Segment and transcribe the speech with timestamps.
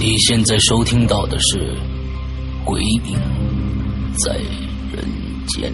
[0.00, 1.58] 你现在收听到的是
[2.64, 3.02] 《鬼影
[4.16, 4.34] 在
[4.90, 5.04] 人
[5.46, 5.70] 间》。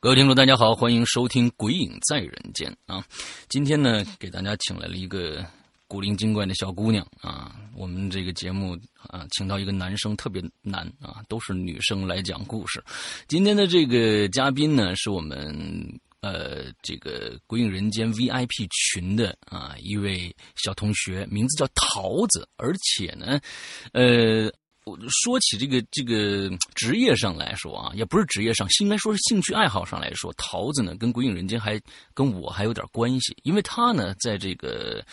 [0.00, 3.00] 各位听众，大家好，欢迎收听《鬼影在人间》啊！
[3.48, 5.46] 今天呢，给大家请来了一个
[5.86, 7.54] 古灵精怪的小姑娘啊。
[7.76, 8.76] 我们这个节目
[9.06, 12.82] 啊，请到一个男生特别难啊，都是女生来讲故事。
[13.28, 15.56] 今天的这个嘉宾呢，是我们。
[16.20, 23.40] 呃，这个《鬼影人间》VIP 群的啊一位小同学，名字叫桃子，而且呢，
[23.92, 24.52] 呃，
[24.84, 31.80] 我说起这个这个职业上来说啊，也不是职业上，应该说是兴趣爱好上来说，桃子呢跟《鬼影人间》还
[32.12, 35.04] 跟我还有点关系，因为他呢在这个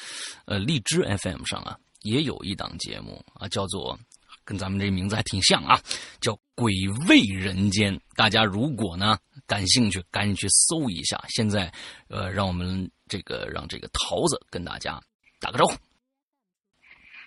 [0.45, 3.97] 呃荔枝 FM 上啊也有一档节目啊，叫做。
[4.43, 5.77] 跟咱们这名字还挺像啊，
[6.21, 6.71] 叫《鬼
[7.09, 7.93] 味人间》。
[8.15, 11.19] 大家如果呢感兴趣，赶紧去搜一下。
[11.29, 11.71] 现在，
[12.09, 14.99] 呃，让我们这个让这个桃子跟大家
[15.39, 15.75] 打个招呼。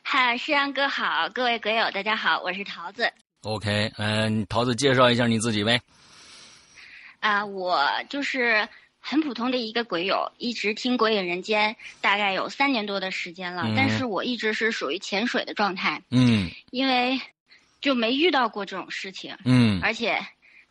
[0.02, 3.10] 嗨，诗阳哥好，各位鬼友大家好，我是桃子。
[3.42, 5.80] OK，嗯，桃子介绍一下你自己呗。
[7.18, 8.68] 啊，我就是。
[9.02, 13.64] 很普通的一个鬼友，一直听《鬼影人间》，大概有三年多的时间了。
[13.74, 16.02] 但是我一直是属于潜水的状态。
[16.10, 16.50] 嗯。
[16.70, 17.18] 因为
[17.80, 19.34] 就没遇到过这种事情。
[19.46, 19.80] 嗯。
[19.82, 20.22] 而且，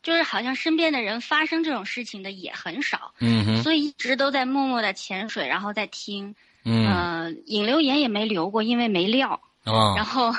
[0.03, 3.13] 就是好像身边的人发生这种事情的也很少。
[3.19, 3.63] 嗯哼。
[3.63, 6.33] 所以一直都在默默的潜水，然后在听。
[6.63, 6.87] 嗯。
[6.87, 9.39] 呃，引流言也没留过，因为没料。
[9.65, 9.93] 哦。
[9.97, 10.33] 然后，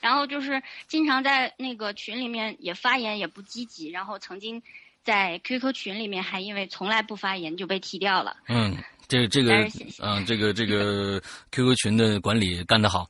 [0.00, 4.62] 然后就是经常在那个群里面也发言也不积极，然后曾经。
[5.04, 8.36] 在 QQ 群里面，还因为从来不发言就被踢掉了。
[8.46, 9.54] 嗯，这这个，
[10.02, 11.18] 嗯，这个这个
[11.50, 13.08] QQ 群的管理干得好。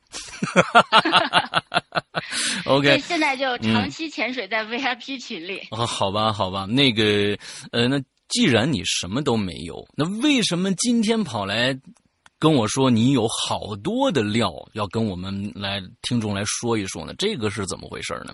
[2.65, 5.67] OK，现在就长期潜水在 VIP 群里。
[5.71, 7.37] 啊，好吧，好吧，那个，
[7.71, 11.77] 呃，那既然你什么都没有，那为什么今天跑来
[12.37, 17.13] 跟我说你有好多的料要跟我们来听众来说一说呢？
[17.17, 18.33] 这个是怎么回事呢？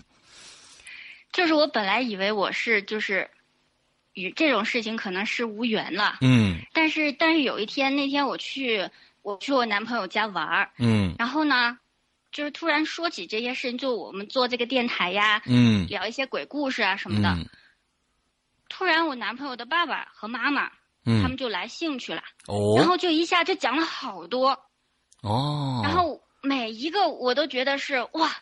[1.32, 3.30] 就是我本来以为我是就是。
[4.18, 8.90] 与这种事情可能是无缘了，嗯，但是但是有一天那天我去
[9.24, 11.78] 我去我男朋友家玩儿，嗯，然后呢，
[12.36, 17.30] 就是突然说起这些事情，就我们做这个电台呀，嗯，聊一些鬼故事啊什么的。
[17.30, 17.48] 嗯
[18.68, 20.70] 突然，我男朋友的爸爸和妈妈
[21.06, 24.50] 嗯，他们就来兴趣了，哦然后就一下就讲了好多，
[25.22, 28.36] 哦，然后每一个我都觉得是哇，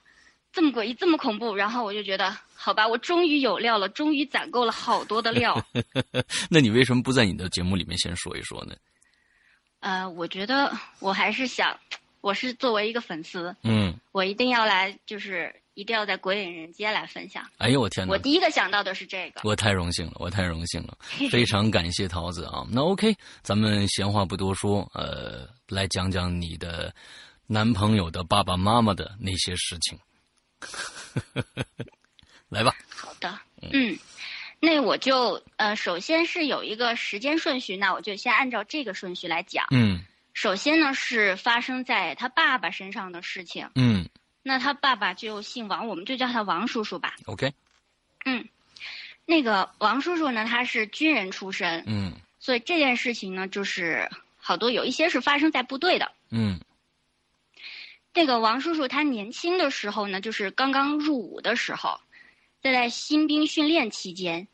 [0.51, 5.61] 这么诡异，这么恐怖，然后我就觉得好吧，我终于有料了，终于攒够了好多的料。
[6.49, 8.73] 那你为什么不在你的节目里面先说一说呢？
[9.81, 11.77] 呃，我觉得我还是想，
[12.23, 17.45] 我是作为一个粉丝，嗯，我一定要来，就是一定要在鬼影人间来分享。
[17.57, 18.17] 哎呦我天哪我！
[18.17, 19.41] 第一个想到的是这个。
[19.43, 20.97] 我太荣幸了，我太荣幸了，
[21.29, 22.65] 非常感谢桃子啊。
[22.71, 26.95] 那 OK，咱们闲话不多说，呃，来讲讲你的
[27.45, 29.99] 男朋友的爸爸妈妈的那些事情。
[32.47, 33.37] 来吧，好的，
[33.73, 33.99] 嗯，
[34.61, 39.65] 那我就呃，首先是有一个时间顺序，那我就先按照这个顺序来讲。
[39.71, 39.99] 嗯
[40.33, 44.09] 首先呢是发生在他爸爸身上的事情，嗯
[44.41, 47.15] 那他爸爸就姓王，我们就叫他王叔叔吧。
[47.25, 47.53] ，OK，
[48.25, 48.45] 嗯，
[49.25, 56.11] 那个王叔叔呢，他是军人出身，嗯所以这件事情呢，就是好多有一些是发生在部队的。
[56.29, 56.59] 嗯
[58.13, 61.99] 那个王叔叔他年轻的时候呢，就是刚刚入伍的时候，
[62.61, 64.47] 在在新兵训练期间，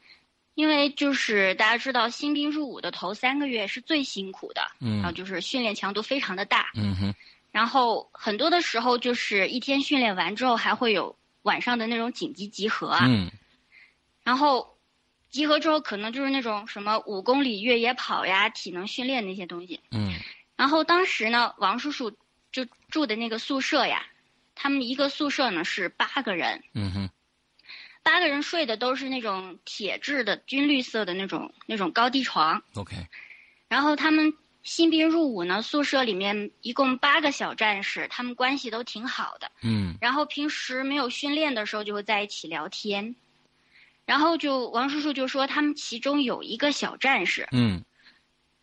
[0.59, 4.97] 因为就是大家知道新兵入伍的头三个月是最辛苦的，嗯。
[4.97, 7.15] 然后嗯就是训练强度非常的大，嗯哼，
[7.49, 13.31] 然后很多的时候就是一天训练完之后还会有晚上的那种紧急集合啊，嗯。
[14.21, 14.77] 然后
[15.29, 19.79] 集合之后可能就是那种什么五公里越野跑呀、体能训练那些东西。
[19.91, 20.11] 嗯。
[20.57, 22.11] 然后当时呢，王叔叔
[22.51, 24.05] 就住的那个宿舍呀，
[24.55, 27.09] 他们一个宿舍呢是八个人，嗯哼，
[28.03, 32.61] 八个人睡的都是那种铁质的军绿色的那种那种高低床。
[32.75, 32.95] ，OK，
[33.67, 39.51] 然后他们新兵入伍呢，宿舍里面一共八个小战士，他们关系都挺好的。
[39.61, 43.15] 嗯然后平时没有训练的时候就会在一起聊天。
[44.05, 47.83] 然后就王叔叔就说，他们其中有一个小战士，嗯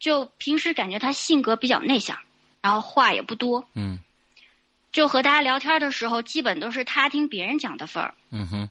[0.00, 2.18] 就平时感觉他性格比较内向，
[2.60, 4.00] 然后话也不多，嗯
[4.90, 8.68] 就和大家聊天的时候，基本都是他听别人讲的份儿，嗯哼，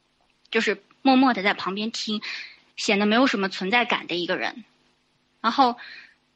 [0.56, 2.22] 就是默默的在旁边听，
[2.78, 4.64] 显得没有什么存在感的一个人。
[5.42, 5.78] 然后，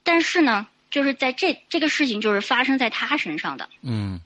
[0.04, 4.19] 但是呢，就是在这这个事情就是发生在他身上的，嗯。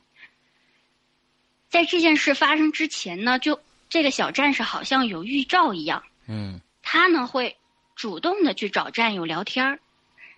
[1.69, 6.59] 在这件事发生之前呢，就这个小战士好像有预兆一样，嗯。
[6.81, 7.55] 他呢会
[7.95, 9.79] 主动的去找战友聊天儿，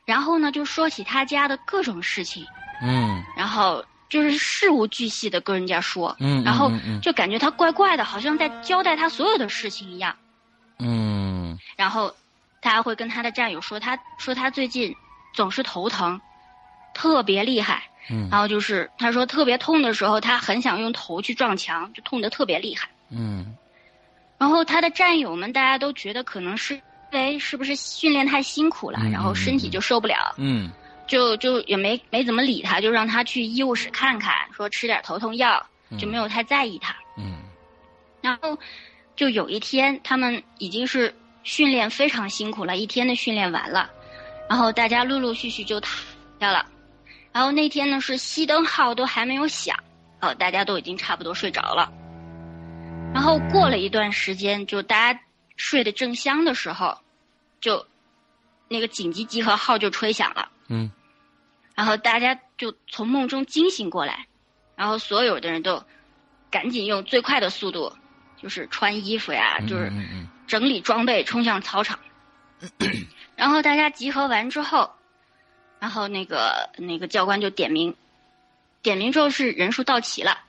[0.04, 2.46] 然后呢就说起他家的各种事情，
[2.82, 3.24] 嗯。
[3.38, 6.72] 然后就是事无巨细的跟人家说，嗯，然后
[7.02, 10.16] 就感觉他怪怪的，好像在交代他所有的事情一样。
[10.80, 11.58] 嗯。
[11.76, 12.14] 然后
[12.62, 14.96] 他还会跟他的战友说，他说他最近
[15.34, 16.20] 总是头疼，
[16.94, 17.84] 特别厉害。
[18.10, 18.30] 嗯。
[18.30, 22.88] 然后就是他说特别痛的时候，他很想用头去撞墙，就痛得特别厉害。
[23.10, 23.56] 嗯。
[24.38, 26.82] 然后他的战友们大家都觉得可能是因
[27.14, 30.70] 为是不是训练太辛苦了，嗯然后身体就受不了，嗯
[31.08, 36.96] 就就也没没怎么理他，就让他去医务室看看，说吃点头痛药，嗯，就没有太在意他。
[37.18, 37.36] 嗯
[38.22, 38.58] 然后
[39.16, 41.14] 就有一天，他们已经是
[41.44, 43.88] 训练非常辛苦了，一天的训练完了，
[44.50, 45.94] 然后大家陆陆续续就躺
[46.40, 46.66] 下了。
[47.32, 49.78] 然后那天呢是熄灯号都还没有响，
[50.22, 51.92] 哦，大家都已经差不多睡着了。
[53.14, 55.20] 然后过了一段时间，就大家
[55.56, 56.98] 睡得正香的时候，
[57.62, 57.86] 就
[58.68, 60.50] 那个紧急集合号就吹响了。
[60.68, 60.92] 嗯。
[61.76, 64.26] 然后大家就从梦中惊醒过来，
[64.78, 65.84] 然后所有的人都
[66.50, 67.94] 赶紧用最快的速度，
[68.42, 69.92] 就是穿衣服呀，嗯，就是
[70.48, 72.00] 整理装备，冲向操场。
[73.36, 74.90] 然后大家集合完之后，
[75.78, 77.94] 然后那个那个教官就点名，
[78.82, 80.40] 点名之后是人数到齐了，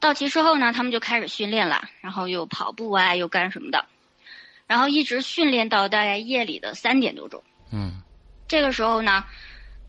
[0.00, 3.86] 到齐之后呢，他们就开始训练了，然后又跑步啊，又干什么的，
[4.66, 7.40] 然后一直训练到大概夜里的三点多钟。
[7.70, 8.02] 嗯。
[8.48, 9.24] 这个时候呢，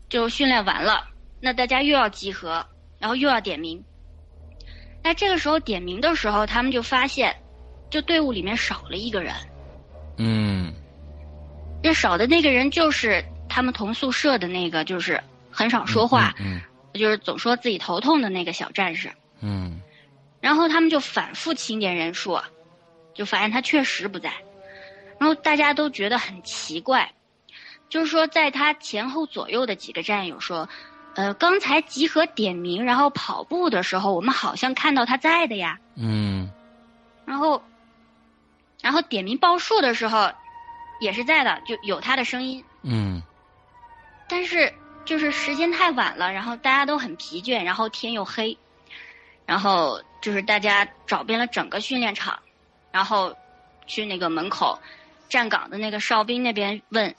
[0.08, 1.08] 就训练完了，
[1.40, 2.66] 那大家又要集合，
[2.98, 3.82] 然后又要点名。
[5.02, 7.34] 那这个时候点名的时候，他们就发现，
[7.90, 9.34] 就队伍里面少了一个人。
[10.16, 10.72] 嗯
[11.82, 16.60] 这少的那个人就是他们同宿舍的那个，就是很少说话，嗯
[16.94, 19.12] 就是总说自己头痛的那个小战士。
[19.40, 19.80] 嗯
[20.40, 22.40] 然后他们就反复清点人数，
[23.14, 24.32] 就发现他确实不在。
[25.18, 27.12] 然后大家都觉得很奇怪，
[27.88, 30.68] 就是说在他前后左右的几个战友说，
[31.14, 35.78] 呃，刚才集合点名，然后跑步的时候，我们好像看到他在的呀。
[35.96, 36.50] 嗯
[37.24, 37.62] 然后，
[38.80, 40.30] 然后点名报数的时候，
[41.00, 42.64] 也是在的，就有他的声音。
[42.82, 43.22] 嗯
[44.28, 44.72] 但是
[45.04, 48.56] 就是时间太晚了，然后大家都很疲倦，然后天又黑，
[49.46, 52.38] 然后就是大家找遍了整个训练场，
[52.92, 53.34] 然后
[53.86, 54.78] 去那个门口
[55.28, 57.14] 站岗的那个哨兵那边问，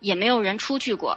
[0.00, 1.16] 也没有人出去过。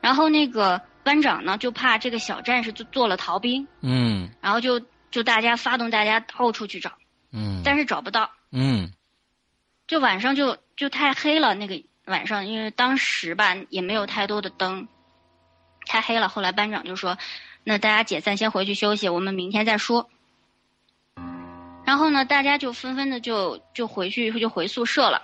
[0.00, 4.80] 然后那个班长呢，就怕这个小战士就做了逃兵，嗯然后就
[5.10, 6.92] 就大家发动大家到处去找，
[7.32, 8.30] 嗯但是找不到。
[8.52, 8.92] 嗯
[9.86, 14.86] 就晚上就就太黑了，那个晚上因为当时吧也没有太多的灯，
[15.86, 16.28] 太黑了。
[16.28, 17.16] 后来班长就说
[17.64, 20.08] ：“那大家解散，先回去休息，我们明天再说。”
[21.84, 25.22] 然后呢，大家就纷纷的就就回去就回宿舍了。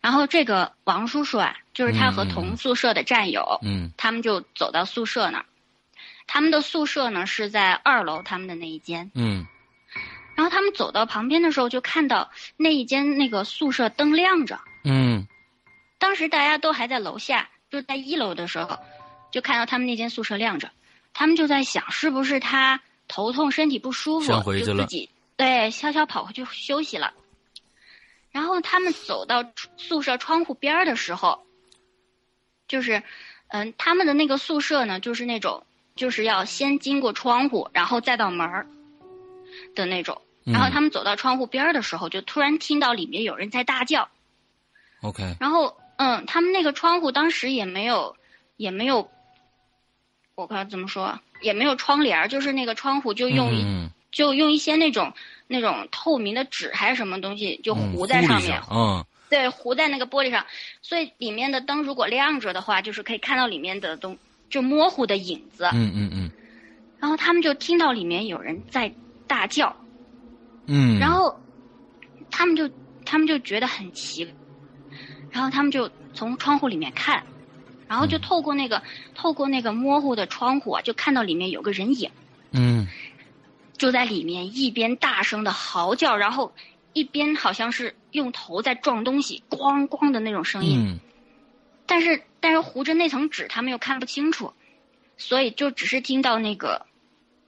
[0.00, 5.44] 然后这个王叔叔啊，就是他和同宿舍的战友，嗯他们就走到宿舍那儿。
[6.26, 9.10] 他们的宿舍呢是在二楼，他们的那一间。
[9.14, 9.46] 嗯
[10.34, 14.60] 然后他们走到旁边的时候，就看到那一间那个宿舍灯亮着。
[14.84, 15.26] 嗯
[15.98, 18.78] 当时大家都还在楼下，就在一楼的时候，
[19.32, 20.70] 就看到他们那间宿舍亮着。
[21.12, 27.12] 他们就在想，是不是他头痛、身体不舒服，回去了就自己对悄悄跑回去休息了。
[28.30, 29.44] 然后他们走到
[29.76, 31.44] 宿舍窗户边儿的时候，
[32.66, 33.02] 就是，
[33.48, 35.64] 嗯，他们的那个宿舍呢，就是那种，
[35.96, 38.66] 就是要先经过窗户，然后再到门儿
[39.74, 40.20] 的那种。
[40.20, 44.08] 嗯然后他们走到窗户边儿的时候，就突然听到里面有人在大叫。
[45.02, 48.16] ，OK，然后，嗯，他们那个窗户当时也没有，
[48.56, 49.10] 也没有，
[50.36, 55.12] 我看怎么说，也没有窗帘儿，就是那个窗户就用一、嗯就用一些那种
[55.46, 59.04] 那种透明的纸还是什么东西，就嗯糊在上面，嗯。
[59.30, 60.46] 对，糊在那个玻璃上，
[60.80, 64.16] 所以里面的灯如果亮着的话，就是可以看到里面的东，
[64.48, 65.68] 就模糊的影子。
[65.74, 66.30] 嗯嗯嗯。
[66.98, 68.90] 然后他们就听到里面有人在
[69.26, 69.76] 大叫，
[70.66, 71.38] 嗯，然后
[72.30, 72.70] 他们就
[73.04, 74.26] 他们就觉得很奇，
[75.30, 77.22] 然后他们就从窗户里面看，
[77.86, 78.20] 然后就嗯。
[78.22, 78.82] 透过那个、
[79.14, 82.10] 透过那个模糊的窗户啊，就看到里面有个人影，
[82.52, 82.86] 嗯
[83.78, 86.52] 就在里面一边大声的嚎叫，然后
[86.92, 90.78] 一边好像是用头在撞东西，咣咣的那种声音。
[90.78, 91.00] 嗯
[91.90, 94.52] 但是但是糊着那层纸，他们又看不清楚，
[95.16, 96.84] 所以就只是听到那个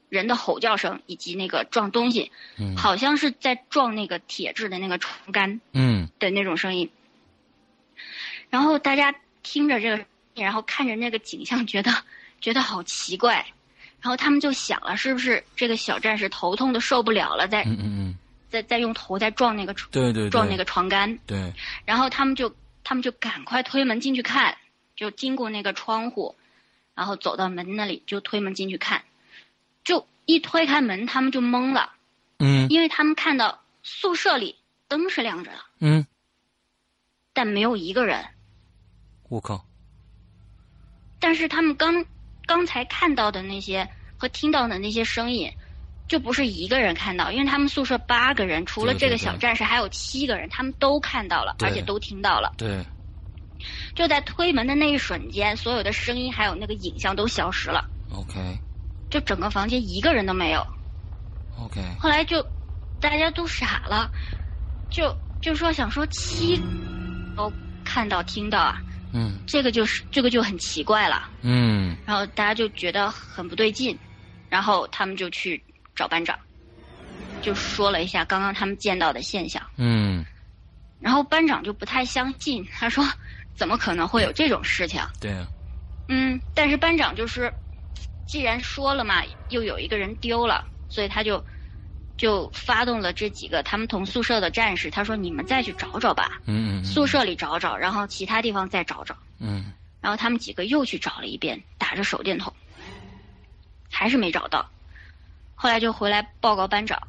[0.09, 5.61] 人的吼叫声以及那个撞东西，嗯好像是在撞那个铁质的那个床杆。
[5.75, 6.91] 嗯的那种声音。
[8.49, 11.93] 然后大家听着这个，然后看着那个景象，觉得
[12.41, 13.45] 觉得好奇怪。
[14.03, 21.19] 然后他们就想了，是不是这个小战士头痛的受不了了，在嗯嗯嗯，在在用头在撞那个床对对对，撞那个床杆。
[21.27, 21.53] 对，
[21.85, 24.57] 然后他们就他们就赶快推门进去看，
[24.97, 26.35] 就经过那个窗户，
[26.95, 29.05] 然后走到门那里就推门进去看，
[29.85, 31.93] 就一推开门，他们就懵了，
[32.39, 32.69] 嗯。
[32.71, 34.57] 因为他们看到宿舍里
[34.89, 36.07] 灯是亮着的，嗯，
[37.35, 38.25] 但没有一个人。
[39.29, 39.65] 我靠，
[41.21, 42.05] 但是他们刚
[42.51, 43.89] 刚才看到的那些
[44.19, 45.49] 和听到的那些声音，
[46.09, 52.53] 就不是一个人看到，因为他们宿舍八个人，除了这个小战士，还有七个人，他们都看到了，而且都听到了。
[52.59, 52.85] 对，
[53.95, 58.59] 就在推门的那一瞬间，所有的声音还有那个影像都消失了，OK
[59.09, 60.67] 就整个房间一个人都没有。
[61.57, 62.45] OK，后来就
[63.01, 64.11] 大家都傻了，
[64.91, 66.61] 就就说想说七
[67.37, 67.53] 都
[67.85, 71.31] 看到听到啊，嗯这个就是这个就很奇怪了。
[71.43, 73.99] 嗯然后大家就觉得很不对劲，
[74.49, 75.63] 然后他们就去
[75.95, 76.39] 找班长，
[77.41, 79.63] 就说了一下刚刚他们见到的现象。
[79.77, 80.25] 嗯，
[80.99, 83.05] 然后班长就不太相信，他说
[83.57, 85.51] ：“怎么可能会有这种事情对啊，？”
[86.09, 87.53] 嗯，但是班长就是，
[88.27, 91.45] 既然说了嘛，又有一个人丢了，所以他就
[92.21, 99.73] 就发动了这几个他们同宿舍的战士，他说：“你们再去找找吧，嗯嗯，宿舍里找找，然后其他地方再找找。”嗯
[100.03, 102.53] 然后他们几个又去找了一遍，打着手电筒，
[103.91, 104.69] 还是没找到。
[105.55, 107.01] 后来就回来报告班长，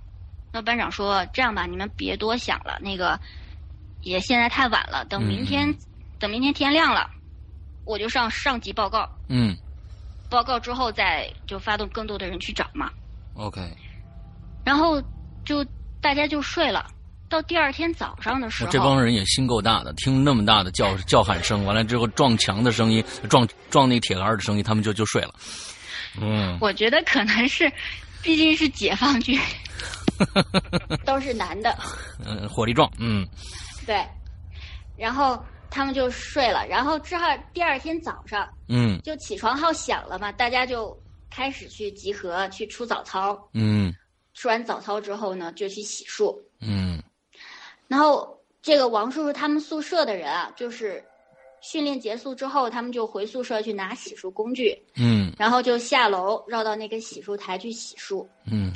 [0.54, 3.20] 那班长说：“这样吧，你们别多想了，那个
[4.04, 5.78] 也现在太晚了，等明天，嗯
[6.20, 7.10] 等明天天亮了，
[7.84, 9.58] 我就上上级报告，嗯
[10.30, 12.90] 报告之后再就发动更多的人去找嘛。
[13.34, 13.62] ，OK，
[14.64, 15.02] 然后
[15.46, 15.64] 就
[16.02, 16.88] 大家就睡了。
[17.30, 25.34] 到第二天早上的时候，这帮人也心够大的，听那么大的叫叫喊声，完了之后撞墙的声音，撞撞那铁栏的声音，他们就就睡了。
[26.20, 27.72] 嗯我觉得可能是，
[28.22, 29.40] 毕竟是解放军，
[31.06, 31.74] 都是男的。
[32.26, 33.26] 嗯，火力壮，嗯
[33.86, 34.06] 对，
[34.98, 40.94] 然后他们就睡了，然后之后第二天早上嗯就起床号响了嘛，大家就
[41.30, 43.40] 开始去集合去出早操。
[43.54, 43.94] 嗯
[44.34, 46.38] 出完早操之后呢，就去洗漱。
[46.60, 47.02] 嗯
[47.88, 51.04] 然后这个王叔叔他们宿舍的人啊，就是
[51.62, 58.28] 训练结束之后，他们就回宿舍去拿洗漱工具，嗯然后就下楼绕到那个洗漱台去洗漱。
[58.46, 58.74] 嗯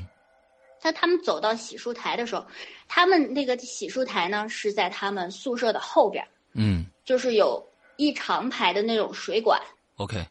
[0.77, 2.45] 在他们走到洗漱台的时候，
[2.88, 9.59] 他们那个洗漱台呢是在他们宿舍的后边儿，嗯就是有一长排的那种水管
[9.95, 10.24] ，，OK，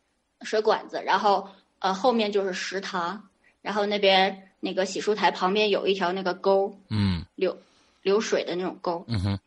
[0.42, 1.48] 水管子，然后
[1.80, 3.28] 呃后面就是食堂，
[3.62, 7.24] 然后那边那个洗漱台旁边有一条那个沟嗯。
[7.36, 7.56] 流
[8.02, 9.38] 流水的那种沟，嗯哼，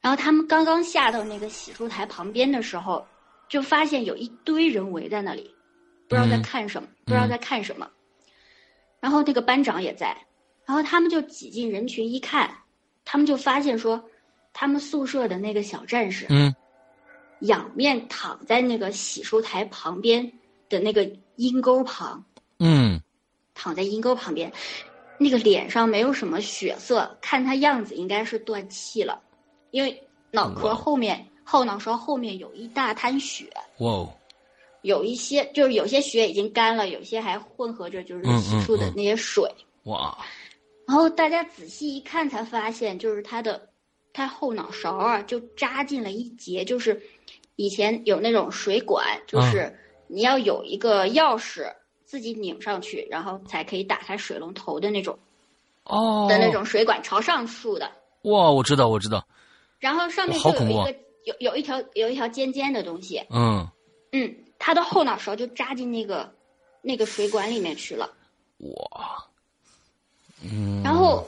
[0.00, 3.06] 然后他们刚刚下到那个洗漱台旁边的时候，
[3.48, 5.54] 就发现有一堆人围在那里，
[6.08, 6.42] 不知道在嗯。
[6.42, 7.88] 看什么，不知道在看什么。
[8.98, 10.08] 然后那个班长也在，
[10.66, 12.50] 然后他们就挤进人群一看，
[13.04, 14.02] 他们就发现说，
[14.52, 16.54] 他们宿舍的那个小战士嗯。
[17.40, 20.30] 仰面躺在那个洗漱台旁边
[20.68, 22.22] 的那个阴沟旁，
[22.58, 22.99] 嗯
[23.62, 24.50] 躺在阴沟旁边，
[25.18, 29.20] 那个脸上没有什么血色，看他样子应该是断气了，
[29.70, 33.44] 因为脑壳后面后脑勺后面有一大滩血，
[33.80, 34.14] 哇哦，
[34.80, 39.44] 有一些就是有些血已经干了，有些还混合着就是嗯洗漱的那些水。
[39.82, 40.16] 哇，
[40.86, 43.68] 然后大家仔细一看，才发现就是他的
[44.14, 46.98] 他后脑勺啊，就扎进了一节，就是
[47.56, 51.70] 以前有那种水管，就是你要有一个钥匙
[52.10, 55.16] 自己拧上去，然后才可以打开水龙头的那种
[55.84, 56.26] 哦。
[56.28, 57.88] 的那种水管朝上竖的，
[58.22, 59.24] 哇，我知道我知道，
[59.78, 63.64] 然后上面就有一个有有一条有一条尖尖的东西，嗯。
[64.10, 66.34] 嗯，他的后脑勺就扎进那个
[66.82, 68.10] 那个水管里面去了。
[68.58, 69.24] 哇，
[70.42, 71.24] 嗯，然后，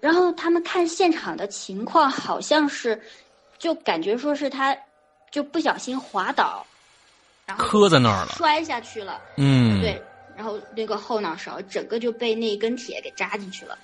[0.00, 2.98] 然后他们看现场的情况，好像是，
[3.58, 4.74] 就感觉说是他，
[5.30, 6.66] 就不小心滑倒，
[7.48, 9.20] 然后磕在那儿了，摔下去了。
[9.38, 10.00] 嗯，对，
[10.36, 13.76] 然后那个后脑勺整个就被那一根铁给扎进去了，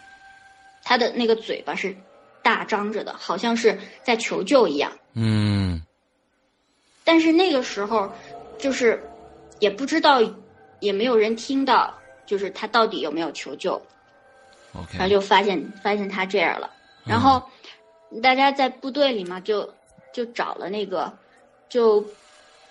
[0.83, 1.97] 他的那个嘴巴是
[2.42, 4.92] 大张着的，好像是在求救一样。
[5.14, 5.83] 嗯
[7.04, 8.12] 但是那个时候，
[8.59, 9.02] 就是
[9.61, 10.21] 也不知道，
[10.80, 11.92] 也没有人听到，
[12.26, 13.80] 就是他到底有没有求救。
[14.75, 16.71] ，OK，然后就发现发现他这样了，
[17.04, 17.42] 然后
[18.23, 19.73] 大家在部队里嘛，就
[20.12, 21.12] 就找了那个，
[21.69, 22.04] 就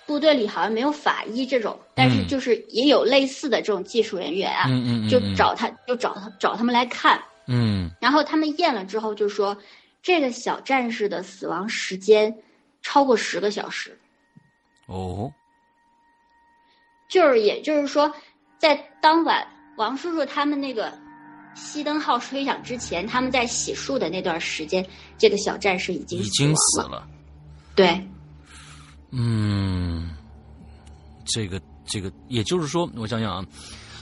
[0.05, 2.27] 部队里好像没有法医这种，但是嗯。
[2.27, 7.89] 就是也有类似的这种技术人员啊，嗯就找他就找他找他们来看，嗯。
[8.01, 9.57] 然后他们验了之后就说，
[10.01, 12.35] 这个小战士的死亡时间
[12.81, 13.97] 超过十个小时，
[14.87, 15.31] 哦，
[17.09, 18.11] 就是也就是说，
[18.57, 19.45] 在当晚
[19.77, 20.91] 王叔叔他们那个
[21.55, 24.85] 熄灯号吹响之前，他们在洗漱的那段时间，
[25.17, 26.89] 这个小战士已经已经死了。
[26.89, 27.07] 了，
[27.75, 28.01] 对，
[29.11, 29.92] 嗯，
[31.33, 33.45] 这个这个，也就是说，我想想啊，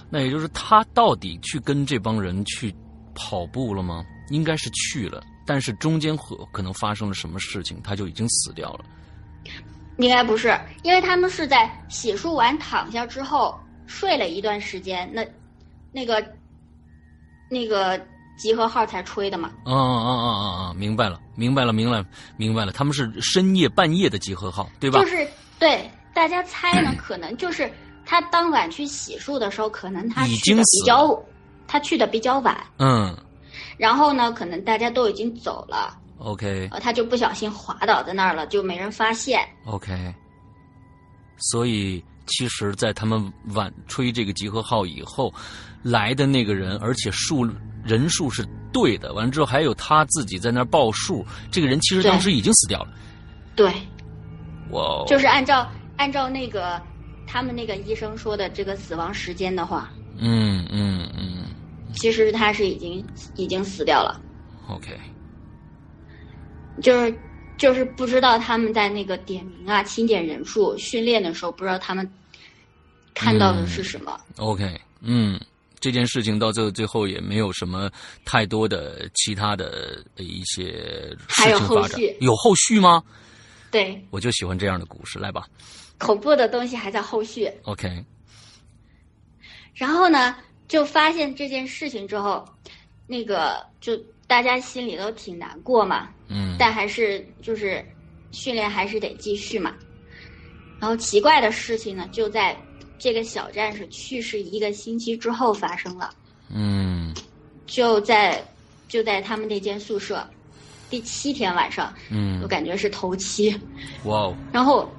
[0.09, 2.75] 那也就是他到底去跟这帮人去
[3.15, 4.03] 跑步了吗？
[4.29, 8.85] 应该是去了，但是中间可可能发生了什么事情，他就已经死掉了。
[9.97, 15.25] 应该不是，因为他们是在洗漱完躺下之后睡了一段时间，那
[15.91, 16.21] 那个
[17.49, 17.99] 那个
[18.37, 19.51] 集合号才吹的嘛。
[19.65, 20.73] 啊啊啊啊啊！
[20.73, 22.05] 明白了，明白了，明白了，
[22.37, 24.99] 明白了，他们是深夜半夜的集合号，对吧？
[25.01, 25.27] 就是
[25.59, 27.71] 对大家猜呢，可能就是
[28.05, 31.23] 他当晚去洗漱的时候，可能他已去的比较，
[31.67, 33.15] 他去的比较晚，嗯。
[33.77, 36.69] 然后呢，可能大家都已经走了，，OK。
[36.71, 39.41] 呃，他就不小心滑倒在那儿了，就没人发现。
[39.65, 40.13] OK。
[41.37, 45.33] 所以，其实，在他们晚吹这个集合号以后，
[45.81, 47.47] 来的那个人，而且数
[47.83, 52.89] 人数是对的，完了之后还有他自己在那儿报数，这个人其实当时已经死掉了。
[53.55, 53.73] 对，
[54.69, 55.67] 哇哦，就是按照
[56.01, 56.81] 按照那个
[57.27, 61.45] 他们那个医生说的这个死亡时间的话，嗯嗯嗯。
[61.93, 64.19] 其实他是已经已经死掉了
[64.67, 64.99] ，，OK，
[66.81, 67.15] 就是
[67.55, 72.09] 就是不知道他们在那个点名啊、清点人数、训练的时候，不知道他们
[73.13, 74.19] 看到的是什么。
[74.37, 75.39] OK，嗯，
[75.79, 77.91] 这件事情到最后最后也没有什么
[78.25, 81.91] 太多的其他的一些事还有情发展。
[81.91, 83.03] 后续，有后续吗？
[83.71, 85.47] 对，我就喜欢这样的故事，来吧。
[85.97, 87.49] 恐怖的东西还在后续。
[87.63, 88.03] OK，
[89.73, 90.35] 然后呢，
[90.67, 92.45] 就发现这件事情之后，
[93.07, 93.95] 那个就
[94.27, 96.55] 大家心里都挺难过嘛，嗯。
[96.59, 97.85] 但还是就是
[98.31, 99.73] 训练还是得继续嘛。
[100.79, 102.59] 然后奇怪的事情呢，就在
[102.97, 106.09] 这个小战士去世一个星期之后发生了，
[106.49, 107.13] 嗯。
[107.67, 108.43] 就在
[108.89, 110.27] 就在他们那间宿舍
[110.91, 112.39] 第七天晚上，嗯。
[112.41, 113.49] 我嗯，感觉是头七，
[114.03, 114.91] 哇哦， 然后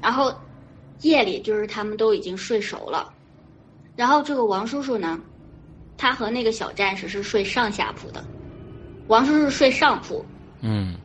[0.00, 0.32] 然后
[1.00, 3.12] 夜里就是他们都已经睡熟了，
[3.96, 5.20] 然后这个王叔叔呢，
[5.98, 8.24] 他和那个小战士是睡上下铺的，
[9.08, 10.24] 王叔叔睡上铺，
[10.60, 10.96] 嗯。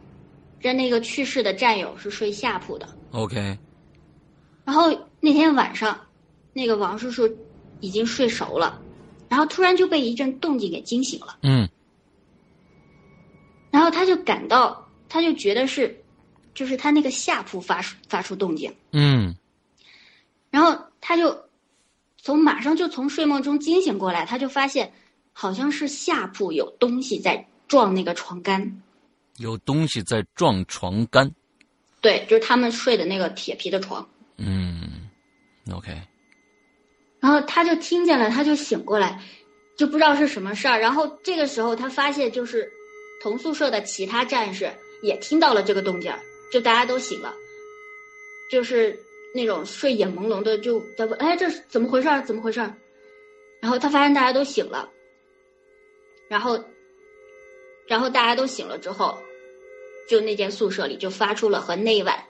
[0.59, 2.87] 跟那个去世的战友是睡下铺的。
[3.11, 3.57] OK，
[4.65, 5.97] 然后那天晚上，
[6.51, 7.29] 那个王叔叔
[7.79, 8.81] 已经睡熟了，
[9.29, 11.69] 然后突然就被一阵动静给惊醒了，嗯
[13.71, 16.03] 然后他就感到，他就觉得是，
[16.53, 19.35] 就是他那个下铺发出发出动静，嗯
[20.49, 21.45] 然后他就
[22.17, 24.93] 从马上就从睡梦中惊醒过来，他就发现
[25.33, 28.81] 好像是下铺有东西在撞那个床杆，
[29.37, 31.31] 有东西在撞床杆。
[31.99, 34.07] 对，就是他们睡的那个铁皮的床。
[34.37, 35.09] 嗯
[35.71, 36.01] ，OK，
[37.19, 39.21] 然后他就听见了，他就醒过来，
[39.77, 40.79] 就不知道是什么事儿。
[40.79, 42.71] 然后这个时候他发现，就是
[43.21, 46.13] 同宿舍的其他战士也听到了这个动静，
[46.51, 47.33] 就大家都醒了，
[48.51, 48.97] 就是
[49.33, 52.09] 那种睡眼朦胧的就在问：“哎，这是怎么回事？
[52.25, 52.59] 怎么回事？”
[53.59, 54.89] 然后他发现大家都醒了，
[56.27, 56.63] 然后，
[57.87, 59.17] 然后大家都醒了之后，
[60.07, 62.23] 就那间宿舍里就发出了和那一晚，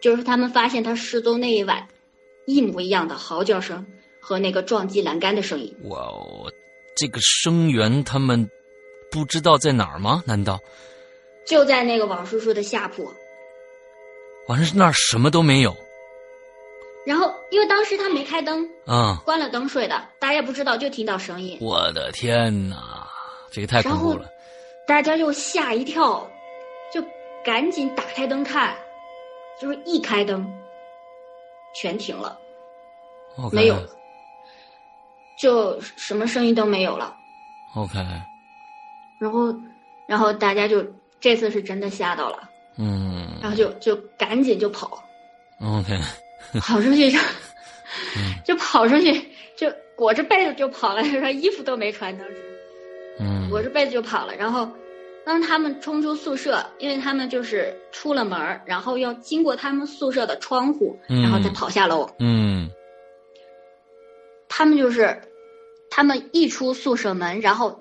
[0.00, 1.88] 就是他们发现他失踪那一晚
[2.46, 3.84] 一模一样的嚎叫声
[4.20, 5.74] 和那个撞击栏杆的声音。
[5.84, 6.52] 哇哦，
[6.94, 8.48] 这个声源他们
[9.14, 10.24] 不知道在哪儿吗？
[10.26, 10.58] 难道
[11.46, 13.08] 就在那个王叔叔的下铺。
[14.48, 15.74] 晚上那儿什么都没有
[17.06, 19.22] 然后，因为当时他没开灯，啊？
[19.24, 23.06] 关了灯睡的，大家也不知道，就听到声音，我的天哪，
[23.52, 24.28] 这个太恐怖了！
[24.88, 26.28] 大家就吓一跳，
[26.92, 27.00] 就
[27.44, 28.74] 赶紧打开灯看，
[29.60, 30.44] 就是一开灯，
[31.74, 32.36] 全停了
[33.52, 33.76] 没有，
[35.38, 37.14] 就什么声音都没有了。
[37.76, 37.98] OK，
[39.24, 39.54] 然后，
[40.06, 40.84] 然后大家就
[41.18, 45.02] 这次是真的吓到了，嗯然后就就赶紧就跑
[45.62, 45.98] ，，OK，
[46.60, 47.18] 跑出去就
[48.16, 52.36] 嗯就跑出去，就裹着被子就跑了，说衣服都没穿，当时
[53.18, 54.34] 嗯裹着被子就跑了。
[54.36, 54.68] 然后
[55.24, 62.10] 当他们冲出宿舍，因为他们就是出了门儿然后要经过他们宿舍的窗户，嗯然后再跑下楼。
[62.18, 62.70] 嗯
[64.48, 65.18] 他们就是，
[65.90, 67.78] 他们一出宿舍门，然后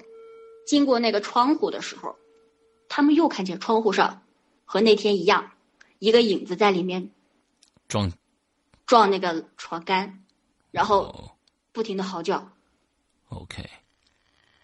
[0.65, 2.15] 经过那个窗户的时候，
[2.88, 4.23] 他们又看见窗户上
[4.65, 5.52] 和那天一样，
[5.99, 7.12] 一个影子在里面
[7.88, 8.12] 撞
[8.86, 10.23] 撞那个床杆，
[10.71, 11.32] 然后哦
[11.71, 12.52] 不停的嚎叫。
[13.30, 13.67] OK，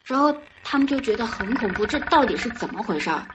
[0.03, 3.29] 然后他们就觉得很恐怖，这到底是怎么回事儿？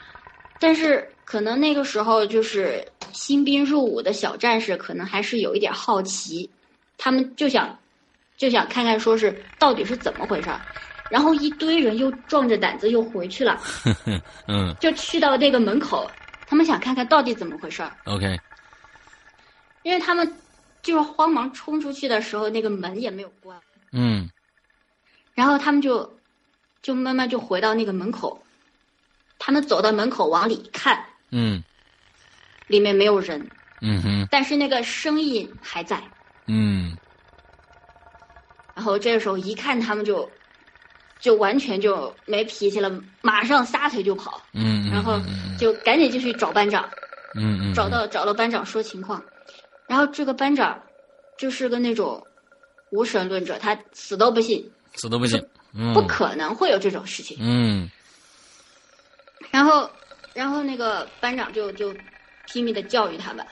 [0.58, 6.48] 但是可能那个时候就是新兵入伍的小战士，可能还是有一点好奇，
[6.96, 7.78] 他们就想
[8.36, 10.64] 就想看看说是到底是怎么回事儿。
[11.10, 13.60] 然后一堆人又壮着胆子又回去了，
[14.48, 14.74] 嗯。
[14.80, 16.10] 就去到那个门口，
[16.46, 18.38] 他们想看看到底怎么回事儿，OK，
[19.82, 20.36] 因为他们
[20.82, 23.58] 就是慌忙冲出去的时候，那个门也没有关。
[23.92, 24.28] 嗯。
[25.34, 26.18] 然后他们就
[26.82, 28.42] 就慢慢就回到那个门口，
[29.38, 31.62] 他们走到门口往里一看，嗯。
[32.66, 33.46] 里面没有人，
[33.82, 34.26] 嗯哼。
[34.30, 36.02] 但是那个声音还在。
[36.46, 36.96] 嗯。
[38.74, 40.28] 然后这个时候一看，他们就
[41.24, 45.18] 就完全就没脾气了，马上撒腿就跑，嗯，然后
[45.58, 46.86] 就赶紧就去找班长，
[47.34, 49.24] 嗯嗯找到找到班长说情况，
[49.86, 50.78] 然后这个班长
[51.38, 52.22] 就是个那种
[52.90, 55.94] 无神论者，他死都不信，死都不信，嗯。
[55.94, 57.38] 不可能会有这种事情。
[57.40, 57.90] 嗯。
[59.50, 59.90] 然后，
[60.34, 61.94] 然后那个班长就就
[62.52, 63.46] 拼命的教育他们，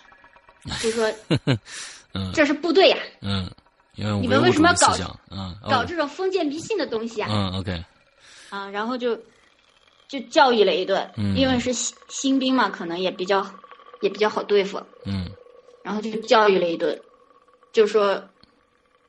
[0.83, 1.11] 就说
[2.13, 2.31] 嗯。
[2.35, 3.51] 这是部队呀、嗯，
[3.97, 5.19] 因为你们为什么要搞
[5.69, 7.29] 搞这种封建迷信的东西啊！
[7.31, 7.85] 嗯 OK
[8.51, 9.17] 啊，然后就
[10.09, 13.47] 就教育了一顿，嗯因为是新新兵嘛，可能也比较
[14.01, 15.31] 也比较好对付，嗯
[15.85, 16.99] 然后就教育了一顿，
[17.73, 18.23] 就说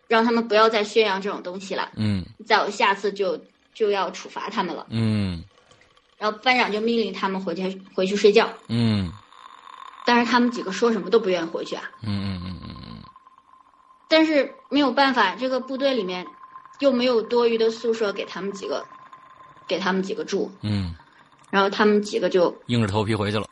[0.07, 3.39] 让他们不要再宣扬这种东西了，嗯再有下次就
[3.73, 4.87] 就要处罚他们了。
[4.89, 5.43] 嗯
[6.17, 9.11] 然后班长就命令他们回去回去睡觉，嗯
[10.05, 11.83] 但是他们几个说什么都不愿意回去啊。
[12.01, 12.72] 嗯嗯嗯嗯
[14.13, 16.23] 但是没有办法，这个部队里面
[16.79, 18.85] 又没有多余的宿舍给他们几个，
[19.67, 20.93] 给他们几个住，嗯，
[21.49, 23.47] 然后他们几个就硬着头皮回去了，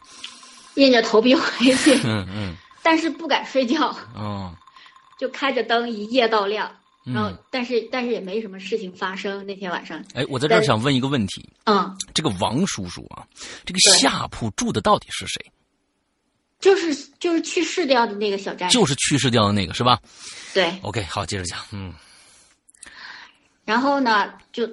[0.75, 2.55] 硬着头皮回去， 嗯嗯。
[2.83, 4.55] 但是不敢睡觉，哦。
[5.17, 6.71] 就开着灯一夜到亮，
[7.03, 9.43] 然后嗯，但是但是也没什么事情发生。
[9.47, 13.25] 那天晚上，哎，我在这儿想问一个问题，嗯，这个王叔叔啊，
[13.65, 15.39] 这个下铺住的到底是谁？
[16.61, 19.99] 就是就是去世掉的那个小战士，就是去世掉的那个是吧
[20.53, 20.71] 对。
[20.83, 21.93] ？OK，好，接着讲，嗯
[23.65, 24.67] 然后呢，就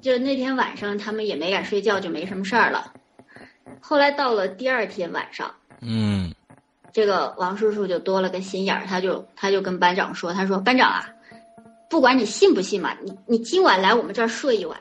[0.00, 2.92] 就那天晚上他们也没敢睡觉，就没什么事儿了。
[3.80, 5.54] 后来到了第二天晚上。
[5.80, 6.32] 嗯
[6.92, 11.08] 这个王叔叔就多了个心眼儿，他就他就跟班长说：“他说班长啊，
[11.88, 14.78] 不管你信不信嘛，你你今晚来我们这儿睡一晚，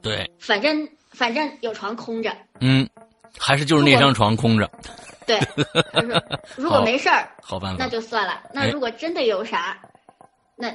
[0.00, 2.88] 对，反正反正有床空着，嗯
[3.36, 4.70] 还是就是那张床空着？
[5.28, 5.38] 对，
[5.92, 8.42] 他说如果没事儿，好办法，那就算了。
[8.54, 9.78] 那如果真的有啥，
[10.56, 10.74] 那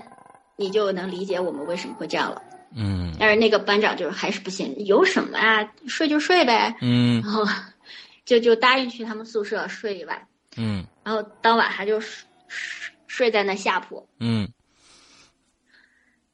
[0.56, 2.40] 你就能理解我们为什么会这样了。
[2.76, 5.68] 嗯，但是那个班长就是还是不信，有什么啊？
[5.88, 6.76] 睡就睡呗。
[6.82, 7.44] 嗯，然后
[8.26, 10.28] 就就答应去他们宿舍睡一晚。
[10.56, 12.28] 嗯，然后当晚他就睡
[13.08, 14.08] 睡在那下铺。
[14.20, 14.48] 嗯，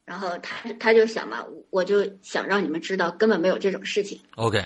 [0.04, 4.20] 然后他他就想嘛，我就想让你们知道根本没有这种事情。
[4.36, 4.62] OK。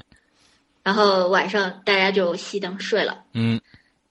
[0.85, 3.25] 然后晚上大家就熄灯睡了。
[3.33, 3.61] 嗯。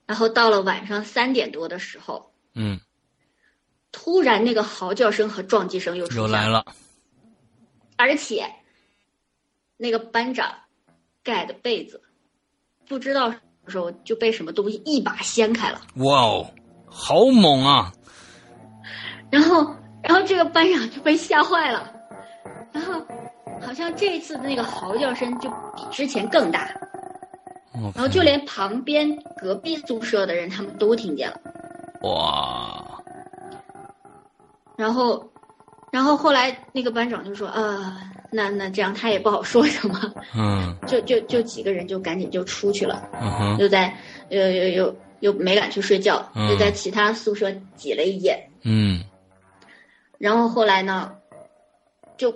[0.04, 2.30] 然后到了晚上三点多的时候。
[2.54, 2.78] 嗯。
[3.90, 6.66] 突然，那个嚎叫声和撞击声又出又来了。
[7.96, 8.52] 而且，
[9.76, 10.52] 那个班长
[11.22, 12.02] 盖的被子，
[12.88, 15.80] 不知道什么时候就被什么东西一把掀开了。
[15.98, 16.52] 哇哦，
[16.86, 17.92] 好猛啊！
[19.30, 19.64] 然后，
[20.02, 21.92] 然后这个班长就被吓坏了。
[22.72, 23.00] 然后，
[23.64, 26.70] 好像这次的那个嚎叫声就比之前更大。
[27.72, 31.40] 然后，就连旁边隔壁宿舍的人他们都听见了。
[32.02, 33.02] 哇！
[34.76, 35.28] 然后。
[35.90, 43.96] 然后后来那个班长就说：“啊，那那这样他也不好说什么，嗯， 就就就几个人就赶紧就出去了，嗯哼，又在
[44.28, 49.04] 又又又又没敢去睡觉，嗯、又在其他宿舍挤了一夜，嗯，
[50.18, 51.12] 然后后来呢，
[52.16, 52.34] 就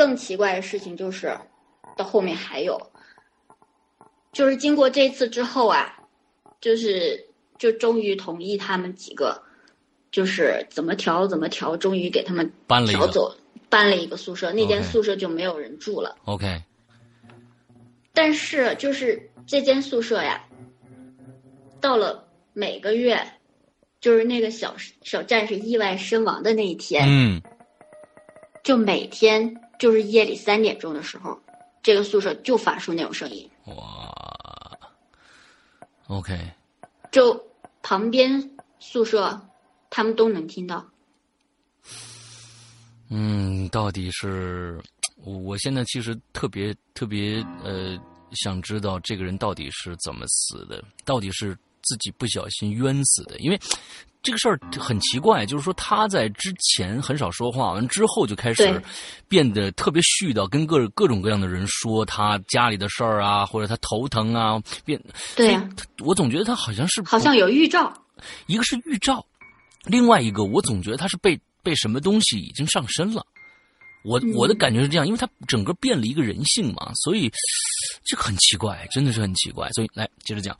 [0.00, 1.36] 更奇怪的事情就是，
[1.94, 2.80] 到后面还有，
[4.32, 5.94] 就是经过这次之后啊，
[6.58, 7.22] 就是
[7.58, 9.38] 就终于同意他们几个。”
[10.10, 13.32] 就是怎么调怎么调，终于给他们搬了调走，
[13.68, 16.16] 搬了一个宿舍，那间宿舍就没有人住了。
[16.24, 16.60] OK。
[18.14, 20.42] 但是就是这间宿舍呀，
[21.78, 23.22] 到了每个月，
[24.00, 27.42] 就是那个小小战士意外身亡的那一天，嗯，
[28.64, 31.36] 就每天就是夜里三点钟的时候，
[31.82, 33.50] 这个宿舍就发出那种声音。
[33.64, 34.78] 哇
[36.06, 36.38] ，OK。
[37.10, 37.44] 就
[37.82, 39.40] 旁边宿舍。
[39.92, 40.86] 他们都能听到。
[43.08, 44.80] 嗯，到底是，
[45.16, 47.98] 我现在其实特别特别呃，
[48.30, 53.60] 想知道这个人到底是怎么死的，到底是自己不小心冤死的，因为
[54.22, 58.82] 这个事儿很奇怪，就是说他在之前很少说话，完之后就开始
[59.28, 65.02] 变得特别絮叨，跟各各种各样的人说他家里的事儿啊，或者他头疼啊，变
[65.34, 65.64] 对呀、啊，
[66.04, 67.90] 我总觉得他好像是好像有预兆，
[68.46, 69.24] 一个是预兆。
[69.84, 73.24] 另外一个，我总觉得他是被被什么东西已经上身了。
[74.04, 77.32] 我我的感觉是这样，因为他整个变了一个人性嘛，所以
[78.04, 79.70] 这个很奇怪，真的是很奇怪。
[79.70, 80.54] 所以来接着讲。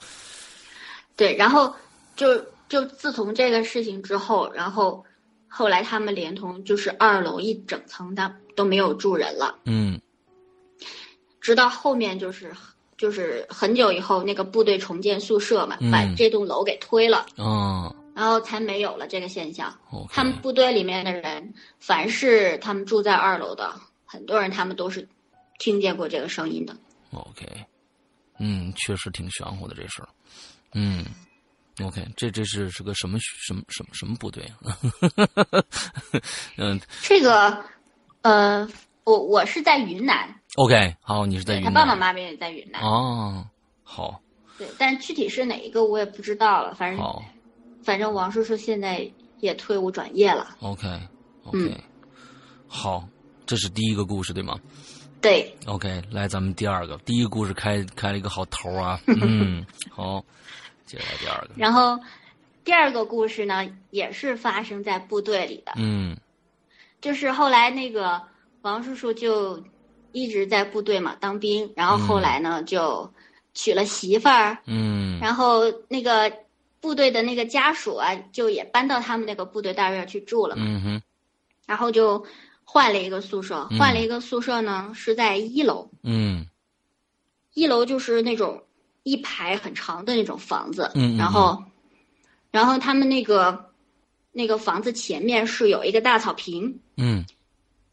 [1.20, 1.70] 对，然后
[2.16, 5.04] 就就自从这个事情之后，然后
[5.48, 9.54] 后来他们连同就是二楼一整层的都没有住人了。
[9.64, 10.00] 嗯。
[11.42, 12.50] 直到后面就是
[12.96, 17.26] 就是很久以后，那个部队重建宿舍嘛，嗯、把这栋楼给推了。
[17.36, 17.94] 哦。
[18.14, 19.78] 然后才没有了这个现象。
[20.08, 23.74] 他们部队里面的人，凡是他们住在二楼的，
[24.06, 25.06] 很多人他们都是
[25.58, 26.74] 听见过这个声音的。
[27.12, 27.46] OK，
[28.38, 30.08] 嗯，确实挺玄乎的这事儿。
[30.74, 31.04] 嗯
[31.82, 34.76] ，OK，这这是是个什么什么什么什么部队啊？
[36.56, 37.64] 嗯，这个
[38.22, 38.68] 呃，
[39.04, 40.34] 我我是在云南。
[40.56, 41.72] OK，好，你是在云南。
[41.72, 42.80] 他爸爸妈妈也在云南。
[42.82, 43.46] 哦，
[43.82, 44.20] 好。
[44.58, 47.22] 对，但具体是哪一个我也不知道了，反正。
[47.82, 50.54] 反正王叔叔现在也退伍转业了。
[50.60, 51.80] OK，OK，、嗯、
[52.68, 53.08] 好，
[53.46, 54.60] 这是第一个故事对吗？
[55.22, 55.50] 对。
[55.64, 59.00] OK，来咱们第二个，第一个故事开开了一个好头啊。
[59.08, 60.22] 嗯，好，
[60.90, 61.50] 接下来第二个。
[61.56, 61.98] 然后
[62.64, 65.72] 第二个故事呢，也是发生在部队里的。
[65.76, 66.16] 嗯。
[67.00, 68.20] 就是后来那个
[68.62, 69.62] 王叔叔就
[70.12, 73.10] 一直在部队嘛当兵，然后后来呢、嗯、就
[73.54, 74.58] 娶了媳妇儿。
[74.66, 75.18] 嗯。
[75.20, 76.32] 然后那个。
[76.82, 80.62] 部队的那个家属啊，就也搬到他们那个部队大院去住了嘛。
[80.66, 81.02] 嗯哼。
[81.66, 82.24] 然后就
[82.64, 85.90] 换了一个宿舍，换了一个宿舍呢，是在一楼。
[86.02, 86.46] 嗯。
[87.52, 88.64] 一楼就是那种
[89.02, 90.90] 一排很长的那种房子。
[90.94, 91.16] 嗯。
[91.16, 91.62] 然后，
[92.50, 93.70] 然后他们那个
[94.32, 96.80] 那个房子前面是有一个大草坪。
[96.96, 97.24] 嗯。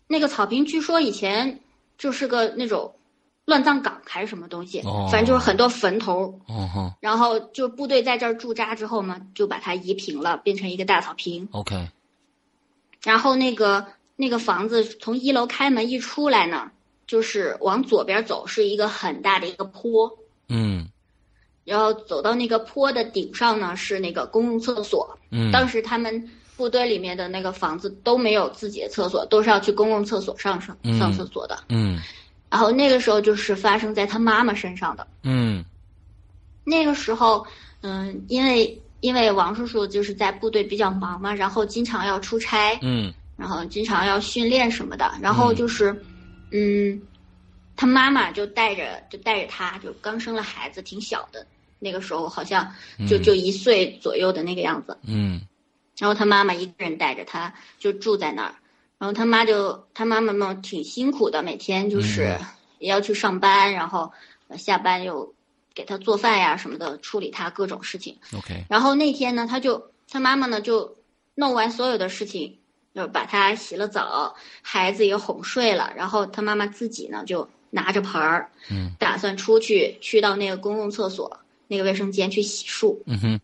[0.08, 1.60] 那个草坪据说以前
[1.98, 2.93] 就是个那种。
[3.48, 6.38] 乱葬岗还是什么东西，哦、反正就是很多坟头。
[6.50, 11.48] 哦、然后就部队在这儿驻扎之后嘛，就把它移平了，变成一个大草坪。
[11.54, 11.88] OK。
[13.04, 16.70] 然后那个那个房子从一楼开门一出来呢，
[17.08, 20.17] 就是往左边走是一个很大的一个坡。
[20.50, 20.89] 嗯。
[21.67, 25.19] 然后走到那个坡的顶上呢，是那个公共厕所。
[25.32, 25.51] 嗯。
[25.51, 31.60] 当时他们部队里面的那个房子都没有自己的厕所，都是要去公共厕所上上上厕所的。
[31.67, 31.99] 嗯。
[32.49, 35.06] 然后那个时候就是发生在他妈妈身上的。
[35.23, 35.65] 嗯。
[36.63, 37.45] 那个时候，
[37.82, 45.93] 嗯，因为因为王叔叔就是在部队比较忙嘛，然后经常要出差，嗯然后经常要训练什么的，然后就是，
[46.51, 46.99] 嗯，
[47.75, 51.45] 他妈妈就带着就带着他，就刚生了孩子，挺小的，
[51.80, 52.66] 那个时候好像
[53.08, 53.24] 就嗯。
[53.24, 55.42] 就一岁左右的那个样子，嗯。
[55.98, 58.56] 然后他妈妈一个人带着他，就住在那儿。
[59.00, 62.46] 然后他妈就他妈妈嘛挺辛苦的，每天就是嗯
[62.80, 64.12] 也要去上班，然后
[64.48, 65.34] 呃下班又
[65.74, 68.18] 给他做饭呀什么的，处理他各种事情。
[68.36, 70.96] ，OK，然后那天呢，他就他妈妈呢就
[71.36, 72.58] 弄完所有的事情，
[72.96, 78.92] 就把他洗了澡，孩子也哄睡了，然后他妈妈自己呢就拿着盆儿，嗯。
[79.00, 83.01] 打算出去去到那个公共厕所那个卫生间去洗漱。
[83.06, 83.39] 嗯哼，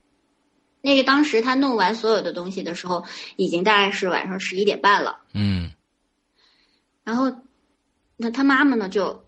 [0.81, 3.03] 那个当时他弄完所有的东西的时候，
[3.36, 5.19] 已经大概是晚上十一点半了。
[5.33, 5.71] 嗯
[7.03, 7.31] 然后，
[8.15, 9.23] 那他妈妈呢就，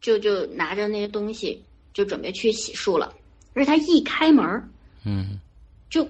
[0.00, 1.64] 就就拿着那些东西
[1.94, 3.14] 就准备去洗漱了。
[3.54, 4.68] 而他一开门儿，
[5.04, 5.40] 嗯
[5.88, 6.06] 就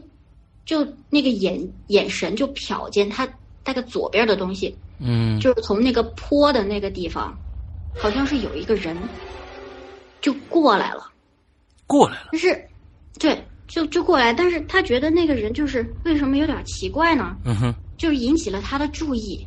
[0.66, 3.26] 就那个眼眼神就瞟见他
[3.62, 7.38] 大概左边的东西，嗯，就是从那个坡的那个地方，
[7.96, 8.96] 好像是有一个人
[10.20, 11.12] 就过来了。
[11.88, 12.68] 过来了，就是，
[13.18, 17.37] 对，就就过来，但是他觉得那个人就是为什么有点奇怪呢？
[17.44, 19.44] 嗯哼，就是引起了他的注意，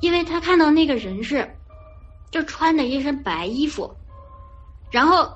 [0.00, 1.48] 因为他看到那个人是，
[2.30, 3.94] 就穿的一身白衣服，
[4.90, 5.30] 然后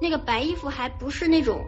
[0.00, 1.60] 那个白衣服还不是那种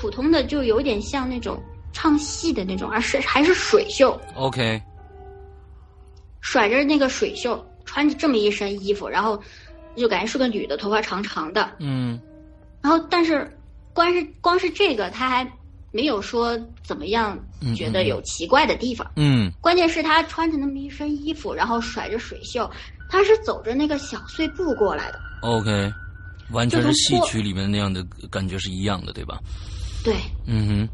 [0.00, 4.80] 普通的，就有点像那种唱戏的那种，而是还是水袖，，OK，
[6.40, 9.38] 甩着那个水袖，穿着这么一身衣服，然后
[9.94, 12.18] 就感觉是个女的，头发长长的，嗯
[12.82, 13.58] 然后但是
[13.94, 15.50] 光是光是这个他还
[15.92, 19.10] 没有说怎么样嗯觉得有奇怪的地方。
[19.16, 22.68] 嗯关键是他穿着那么一身衣服，然后甩着水袖，
[23.08, 25.20] 他是走着那个小碎步过来的。
[25.40, 25.92] ，OK，
[26.50, 29.38] 完全是戏曲里面那样的感觉是一样的，对吧？
[30.04, 30.16] 对，
[30.46, 30.88] 嗯哼，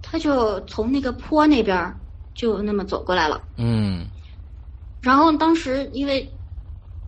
[0.00, 1.94] 他就从那个坡那边
[2.34, 3.42] 就那么走过来了。
[3.56, 4.06] 嗯
[5.02, 6.30] 然后当时因为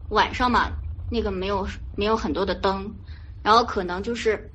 [0.09, 0.73] 晚上嘛，
[1.09, 2.95] 那个没有没有很多的灯，
[3.43, 4.51] 然后可能就是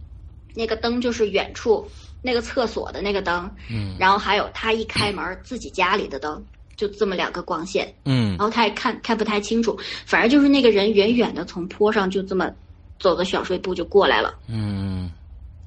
[0.56, 1.88] 那个灯就是远处
[2.22, 3.96] 那个厕所的那个灯，嗯。
[4.00, 6.44] 然后还有他一开门自己家里的灯，
[6.76, 7.94] 就这么两个光线。
[8.06, 8.30] 嗯。
[8.30, 12.52] 然后他也看看不太清楚，反正就是那个人远远的从坡上就这么
[13.00, 15.12] 走的小碎步就过来了，嗯。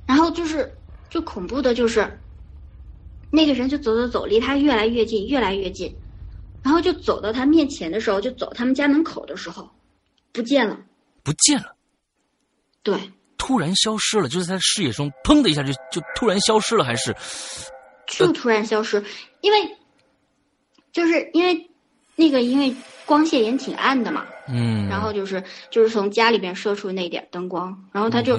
[0.07, 0.69] 然后就是
[1.09, 2.19] 就恐怖的就是，
[3.31, 5.95] 那个人就走走走，离他越来越近，越来越近，
[6.65, 9.71] 然后就走到他面前的时候，就走他们家门口的时候，
[10.33, 10.77] 不见了，
[11.23, 11.73] 不见了，
[12.83, 12.99] 对，
[13.39, 17.15] 突然消失了，就是在他视野中，砰的一下就就突然消失了，还是？
[18.07, 19.03] 就突然消失，
[19.41, 19.59] 因为
[20.93, 21.71] 就是因为
[22.17, 22.75] 那个因为
[23.07, 28.39] 光线也挺暗的嘛，嗯，然后就是就是从家里边射出那点灯光，然后他就。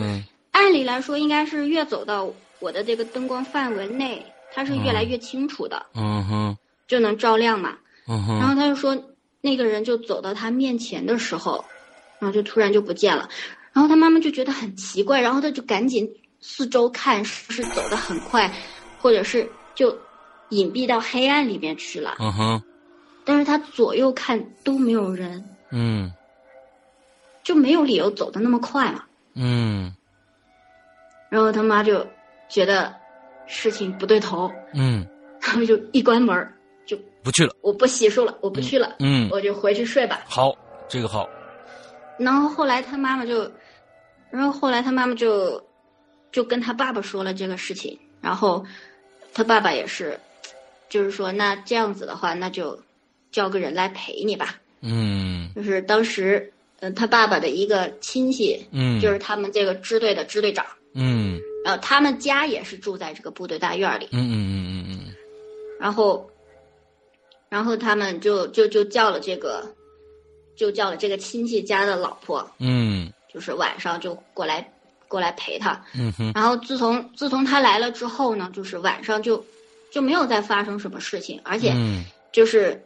[0.54, 4.24] 按理来说，应该是越走到我的这个灯光范围内，
[4.54, 6.58] 它是越来越清楚的，嗯哼。
[6.88, 7.78] 就能照亮嘛。
[8.06, 8.38] 嗯哼。
[8.38, 9.02] 然后他就说，
[9.40, 11.64] 那个人就走到他面前的时候，
[12.20, 13.30] 然后就突然就不见了。
[13.74, 18.52] 然后他妈妈就觉得很奇怪，然后他就赶紧四周看，是不是走得很快，
[19.00, 19.98] 或者是就
[20.50, 22.16] 隐蔽到黑暗里面去了。
[22.20, 22.64] 嗯哼
[23.24, 26.12] 但是他左右看都没有人，嗯
[27.44, 29.04] 就没有理由走的那么快嘛。
[29.36, 29.94] 嗯
[31.30, 32.06] 然后他妈就
[32.50, 32.94] 觉得
[33.48, 35.08] 事情不对头，嗯，
[35.42, 36.54] 然后就一关门
[36.86, 40.22] 就不去了，我不洗漱了，我不去了，嗯，我就回去睡吧。
[40.26, 40.54] 好，
[40.90, 41.30] 这个好，
[42.18, 43.50] 然后后来他妈妈就，
[44.32, 45.62] 然后后来他妈妈就，
[46.32, 48.66] 就跟他爸爸说了这个事情，然后
[49.34, 50.20] 他爸爸也是，
[50.90, 52.80] 就是说那这样子的话，那就
[53.32, 54.60] 叫个人来陪你吧。
[54.82, 55.50] 嗯。
[55.54, 61.40] 就是当时，呃，他爸爸的一个亲戚，嗯，就是他们这个支队的支队长，嗯。
[61.64, 65.16] 然后他们家也是住在这个部队大院里，嗯嗯嗯嗯嗯。
[65.80, 66.28] 然后，
[67.50, 69.64] 然后他们就就就叫了这个，
[70.56, 74.72] 就叫了这个亲戚家的老婆，嗯就是晚上就过来
[75.08, 75.84] 过来陪他。
[75.94, 79.46] 嗯哼然后自从自从他来了之后呢，就是晚上就
[79.92, 82.84] 就没有再发生什么事情，而且嗯就是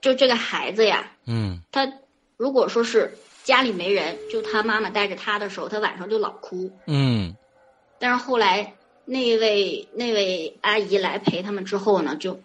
[0.00, 1.90] 就这个孩子呀，嗯他
[2.36, 6.70] 如果说是家里没人，就他妈妈带着他的时候，他晚上就老哭。
[6.86, 7.34] 嗯
[7.98, 8.74] 但是后来
[9.04, 12.40] 那位那位阿姨来陪他们之后呢，就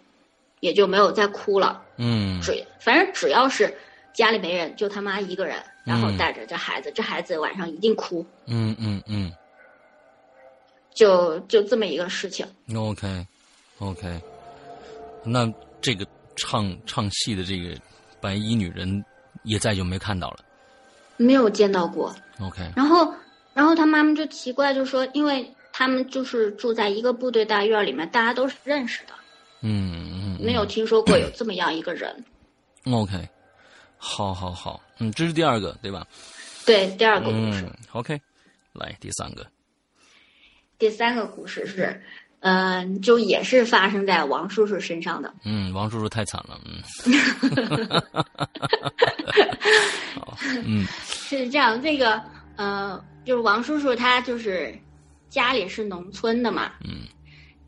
[0.60, 1.82] 也就没有再哭了。
[1.96, 3.76] 嗯只反正只要是
[4.14, 6.16] 家里没人，就他妈一个人，然后嗯。
[6.16, 9.32] 带着这孩子，这孩子晚上一定哭，嗯嗯嗯。
[10.92, 12.46] 就就这么一个事情。
[12.76, 13.26] ，OK
[13.78, 14.20] OK，
[15.24, 15.50] 那
[15.80, 16.06] 这个
[16.36, 17.74] 唱唱戏的这个
[18.20, 19.02] 白衣女人
[19.44, 20.38] 也再就没看到了？
[21.16, 22.14] 没有见到过。
[22.40, 23.14] ，OK，然后
[23.54, 29.12] 然后他妈妈就奇怪，就说，因为他们就是住在一个部队大院里面，大家都是认识的，
[29.62, 32.24] 嗯嗯，没有听说过有这么样一个人。
[32.86, 33.16] OK，
[34.02, 36.06] 好好好，嗯，这是第二个对吧？
[36.64, 37.64] 对，第二个故事。
[37.66, 38.18] 嗯，OK，
[38.72, 39.46] 来第三个。
[40.78, 42.02] 第三个故事是，
[42.40, 45.34] 嗯、就也是发生在王叔叔身上的。
[45.44, 46.82] 嗯，王叔叔太惨了，嗯。
[50.16, 52.22] 好，嗯是这样，这个
[52.56, 54.74] 呃，就是王叔叔他就是
[55.28, 57.02] 家里是农村的嘛，嗯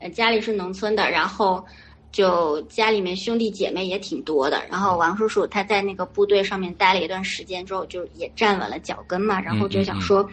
[0.00, 1.64] 呃，家里是农村的，然后
[2.12, 4.62] 就家里面兄弟姐妹也挺多的。
[4.70, 10.28] 然后王叔叔他在那个部队上面待了一段时间之后，就也站稳了脚跟嘛，然后就想说，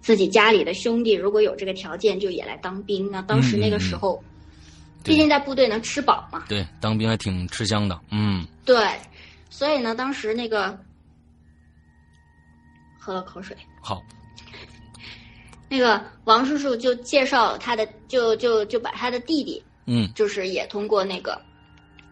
[0.00, 3.10] 自己家里的兄弟如果有这个条件，就也来当兵。
[3.10, 4.22] 那当时那个时候，
[5.02, 8.88] 对毕竟在部队能吃饱嘛，对，当兵还挺吃香的，嗯对，
[9.50, 10.78] 所以呢，当时那个
[12.98, 13.56] 喝了口水。
[13.80, 14.02] 好，
[15.68, 20.10] 那个王叔叔就介绍他的，就就就把他的弟弟，嗯。
[20.14, 21.40] 就是也通过那个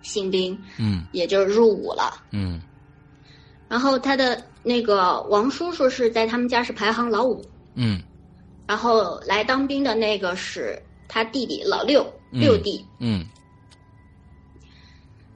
[0.03, 1.05] 新兵，嗯。
[1.13, 2.23] 也就是入伍了。
[2.31, 2.61] 嗯。
[3.69, 7.45] 然后他的那个王叔叔是在他们家是排行老五，
[7.75, 8.01] 嗯。
[8.67, 12.41] 然后来当兵的那个是他弟弟老六，嗯。
[12.41, 12.85] 六弟。
[12.99, 13.27] 嗯。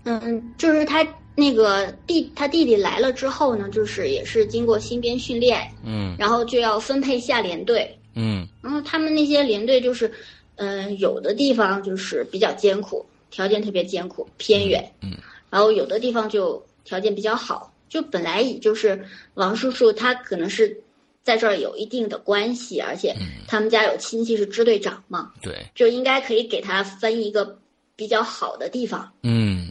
[0.05, 6.17] 嗯，就是他那个弟，他弟弟来了之后呢，就是也是经过新编训练，嗯。
[6.19, 7.99] 然后就要分配下连队。
[8.15, 8.49] 嗯。
[8.63, 10.11] 然后他们那些连队就是，
[10.59, 14.93] 嗯、有的地方就是比较艰苦，条件特别艰苦，偏远。
[15.03, 15.17] 嗯
[15.51, 19.03] 然后有的地方就条件比较好，就本来也就是
[19.35, 20.79] 王叔叔他可能是
[21.25, 27.59] 在这儿有一定的关系，而且嗯他们家有亲戚是支队长嘛，对，就应该可以给他分一个
[27.97, 29.11] 比较好的地方。
[29.23, 29.71] 嗯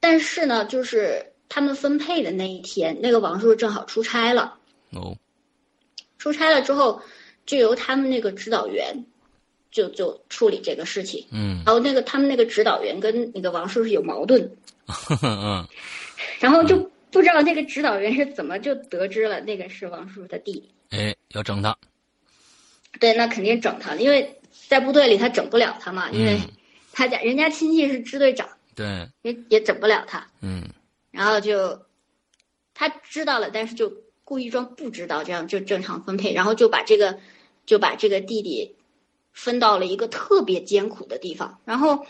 [0.00, 4.56] 但是呢，就是他们分配的那一天，那个王叔叔正好出差了。
[4.92, 5.14] 哦
[6.18, 7.02] 出差了之后，
[7.44, 9.04] 就由他们那个指导员
[9.70, 11.26] 就就处理这个事情。
[11.30, 11.62] 嗯。
[11.64, 14.50] 然后那个他们那个指导员跟那个王叔叔有矛盾，
[15.22, 15.66] 嗯。
[16.40, 16.76] 然后就
[17.10, 20.68] 不知道那个指导员是怎么就得知了那个是王叔叔的弟弟。
[20.90, 21.76] 哎，要整他，
[23.00, 26.50] 对，那肯定整他，因为在部队里他整不了他嘛，因为嗯。
[26.92, 30.26] 他家人家亲戚是支队长，对，也也整不了他。
[30.40, 30.62] 嗯。
[31.10, 31.82] 然后就
[32.72, 33.92] 他知道了，但是就
[34.24, 37.18] 故意装不知道，这样就正常分配，然后就把这个
[37.66, 38.75] 就把这个弟弟
[39.36, 42.06] 分到了一个特别艰苦的地方，然后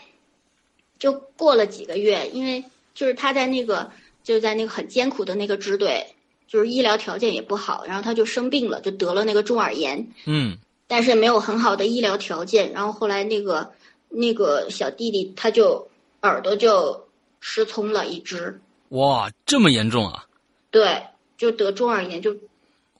[0.97, 2.63] 就过了几个月，因为
[2.93, 3.91] 就是他在那个
[4.23, 6.15] 就在那个很艰苦的那个支队，
[6.47, 10.57] 就是医疗条件也不好，然后他就生病了，就得了那个中耳炎，嗯
[10.87, 13.69] 但是没有很好的医疗条件，然后后来那个
[14.07, 15.85] 那个小弟弟他就
[16.21, 17.05] 耳朵就
[17.41, 18.59] 失聪了一只。
[18.89, 20.25] 哇，这么严重啊！
[20.71, 21.03] 对，
[21.37, 22.33] 就得中耳炎，就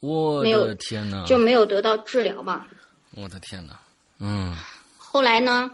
[0.02, 1.26] 我没有的天哪！
[1.26, 2.68] 就没有得到治疗嘛。
[3.16, 3.80] 我的天哪！
[4.20, 4.56] 嗯。
[4.98, 5.72] 后来呢，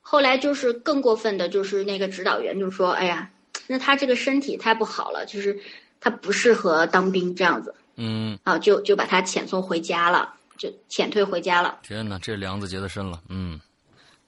[0.00, 3.30] 后来就是更过分的，就是那个指导员就说：“哎呀，
[3.66, 5.58] 那他这个身体太不好了，就是
[6.00, 7.74] 他不适合当兵这样子。
[7.96, 11.80] 嗯，啊，就就把他遣送回家了，就遣退回家了。
[11.82, 13.20] 天哪，这梁子结的深了。
[13.28, 13.60] 嗯。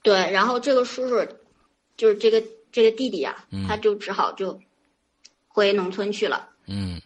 [0.01, 1.25] 对，然后这个叔叔，
[1.97, 3.65] 就是这个这个弟弟啊，嗯。
[3.67, 4.59] 他就只好就
[5.47, 6.49] 回农村去了。
[6.67, 7.01] 嗯。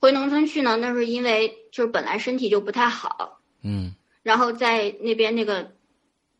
[0.00, 5.72] 回农村去呢，那是因为就是本来身体就不太好，嗯然后在那边那个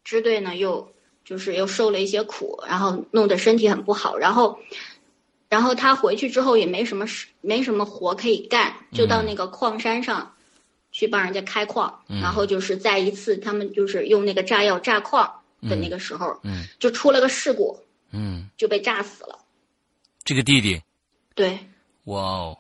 [0.05, 0.93] 支队呢，又
[1.24, 4.59] 就是又受了一些苦，然后弄得身体很不好，然后，
[5.49, 10.35] 然后他回去之后也没什么事，没什么活可以干，就到那个矿山上
[10.91, 12.20] 去帮人家开矿，嗯。
[12.20, 16.64] 然后就是在一次他们就是用那个炸药炸矿的那个时候，嗯。
[16.78, 17.78] 就出了个事故，
[18.11, 19.39] 嗯，就被炸死了。
[20.24, 20.80] 这个弟弟，
[21.35, 21.59] 对，
[22.05, 22.59] 哇哦，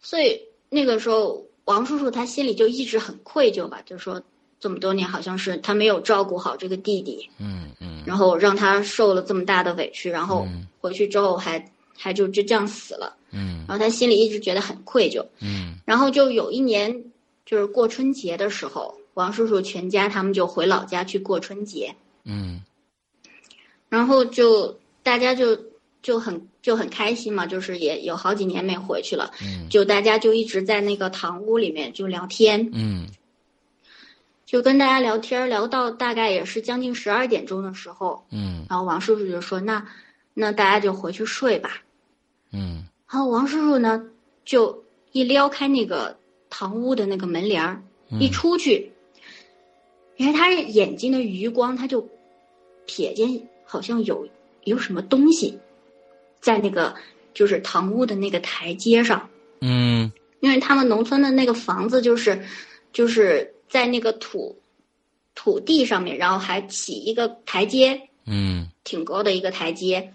[0.00, 4.20] 所以那个时候王叔叔他心里就一直很愧疚吧，就说
[4.58, 8.02] 这么多年好像是他没有照顾好这个弟弟，嗯嗯。
[8.04, 10.66] 然后让他受了这么大的委屈，然后嗯。
[10.80, 11.64] 回去之后还
[11.96, 13.64] 还就就这样死了，嗯。
[13.68, 15.24] 然后他心里一直觉得很愧疚。
[15.40, 15.74] 嗯。
[15.84, 17.04] 然后就有一年，
[17.46, 21.94] 就是过春节的时候，王叔叔全家他们就回老家去过春节，
[22.24, 22.60] 嗯。
[23.88, 25.56] 然后就大家就
[26.02, 29.68] 就很就很开心嘛，就是也有好几年没回去了，嗯。
[29.70, 33.06] 就大家就一直在那个堂屋里面就聊天，嗯。
[34.44, 38.66] 就跟大家聊天，聊到大概也是将近十二点钟的时候，嗯。
[38.68, 39.86] 然后王叔叔就说：“那
[40.34, 41.80] 那大家就回去睡吧。”
[42.52, 42.84] 嗯。
[43.08, 44.04] 然后王叔叔呢，
[44.44, 46.18] 就一撩开那个
[46.50, 47.82] 堂屋的那个门帘儿，
[48.20, 48.92] 一出去，
[50.16, 52.02] 因为他眼睛的余光，他就
[52.86, 54.26] 瞥见好像有
[54.64, 55.58] 有什么东西，
[56.42, 56.94] 在那个
[57.32, 59.30] 就是堂屋的那个台阶上，
[59.62, 60.12] 嗯。
[60.40, 62.44] 因为他们农村的那个房子就是，
[62.92, 64.60] 就是在那个土
[65.34, 68.68] 土地上面，然后还起一个台阶，嗯。
[68.84, 70.12] 挺高的一个台阶，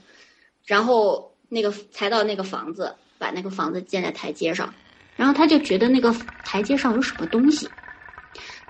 [0.65, 4.73] 然后那个才到那个房子，把那个房子建在台阶上，
[5.15, 6.13] 然后他就觉得那个
[6.43, 7.69] 台阶上有什么东西，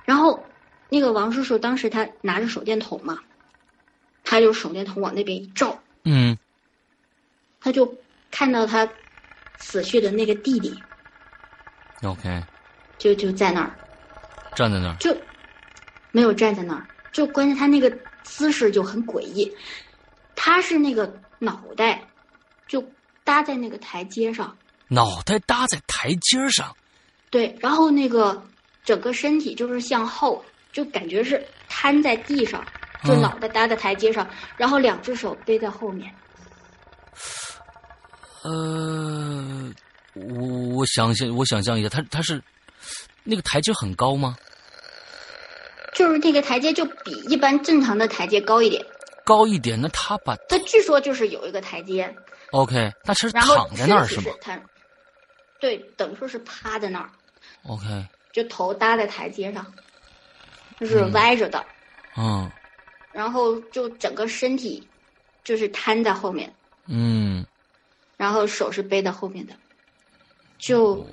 [0.04, 0.40] 然后
[0.88, 3.18] 那个王叔叔当时他拿着手电筒嘛，
[4.22, 6.38] 他就手电筒往那边一照，嗯
[7.68, 7.94] 他就
[8.30, 8.88] 看到他
[9.58, 10.74] 死去的那个弟弟
[12.02, 12.42] ，OK，
[12.96, 13.70] 就就在那儿，
[14.54, 15.14] 站在那儿，就
[16.10, 19.54] 没有站在那儿，就关键他那个姿势就很诡异，
[20.34, 22.02] 他是那个脑袋
[22.66, 22.82] 就
[23.22, 24.56] 搭在那个台阶上，
[24.88, 26.74] 脑袋搭在台阶上，
[27.28, 28.42] 对，然后那个
[28.82, 30.42] 整个身体就是向后，
[30.72, 32.64] 就感觉是瘫在地上，
[33.04, 33.20] 就嗯。
[33.20, 36.10] 脑袋搭在台阶上，然后两只手背在后面。
[38.48, 39.72] 呃，
[40.14, 42.42] 我我想象，我想象一下，他他是
[43.24, 44.36] 那个台阶很高吗？
[45.94, 48.84] 就是那个台阶就比一般正常的台阶高一点，
[49.24, 52.14] 高一点，那他把他据说就是有一个台阶
[52.52, 54.32] ，OK，他是躺在那儿是吗？
[55.60, 57.10] 对，等于说是趴在那儿
[57.64, 59.66] ，？OK，就头搭在台阶上，
[60.78, 61.12] 就是嗯。
[61.12, 61.64] 歪着的，
[62.16, 62.50] 嗯。
[63.10, 64.86] 然后就整个身体
[65.42, 66.54] 就是瘫在后面，
[66.86, 67.44] 嗯
[68.18, 69.54] 然后手是背在后面的，
[70.58, 71.06] 就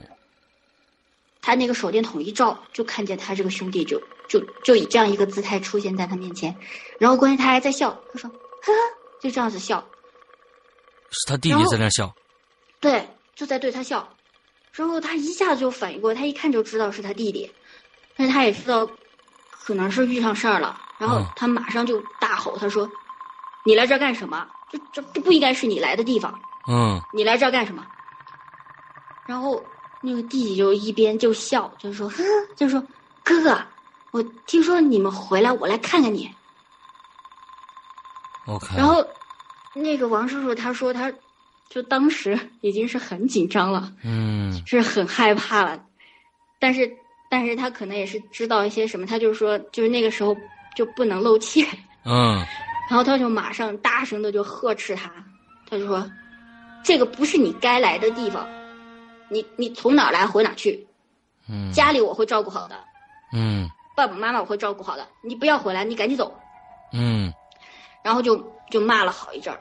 [1.41, 6.53] 他那个手电筒一照，就看见他这个兄弟就就就以这样一个姿态出现在他面前，
[6.99, 8.79] 然后关键他还在笑，他说呵呵，
[9.21, 9.87] 就这样子笑，
[11.11, 12.11] 是他弟弟在那笑。
[12.79, 14.17] 对，就在对他笑，
[14.73, 17.51] 之后他一下子就反应过来，他一看就知道是他弟弟，
[18.17, 18.89] 但是他也知道
[19.51, 22.89] 可能是遇上事儿了，然后嗯他马上就大吼，他说
[23.63, 24.47] ：“你来这儿干什么？
[24.71, 26.33] 这这这不应该是你来的地方。”
[26.67, 27.01] 嗯。
[27.11, 27.87] 你来这儿干什么？
[29.25, 29.67] 然后
[30.01, 32.23] 那个弟弟就一边就笑，就说：“呵，
[32.55, 32.79] 就说
[33.23, 33.57] 哥哥，
[34.11, 36.29] 我听说你们回来，我来看看你。
[38.45, 39.03] ，OK，然后
[39.73, 41.11] 那个王叔叔他说他，
[41.67, 44.63] 就当时已经是很紧张了，嗯。
[44.67, 45.85] 是很害怕了，
[46.59, 46.97] 但是
[47.29, 50.35] 但是他可能也是知道一些什么，他就说就是那个时候
[50.75, 51.65] 就不能漏气，
[52.05, 52.35] 嗯。
[52.89, 55.11] 然后他就马上大声的就呵斥他，
[55.65, 56.07] 他就说
[56.85, 58.47] ：“这个不是你该来的地方，
[59.27, 60.87] 你你从哪儿来回哪儿去，
[61.49, 61.71] 嗯。
[61.73, 62.75] 家里我会照顾好的，
[63.33, 63.67] 嗯。
[63.97, 66.33] 爸爸妈妈我会照顾好的，你不要回来，你赶紧走。
[66.93, 67.33] 嗯”
[68.03, 68.37] 然后就
[68.69, 69.59] 就骂了好一阵儿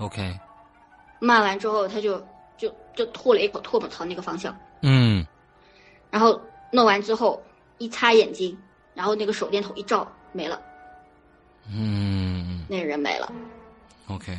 [0.00, 0.36] ，，OK，
[1.20, 2.18] 骂完之后他就
[2.56, 5.24] 就就吐了一口唾沫朝那个方向，嗯。
[6.10, 6.40] 然后
[6.72, 7.40] 弄完之后
[7.78, 8.58] 一擦眼睛，
[8.92, 10.60] 然后那个手电筒一照没了，
[11.72, 12.64] 嗯。
[12.68, 13.32] 那个人没了。
[14.08, 14.36] ，OK，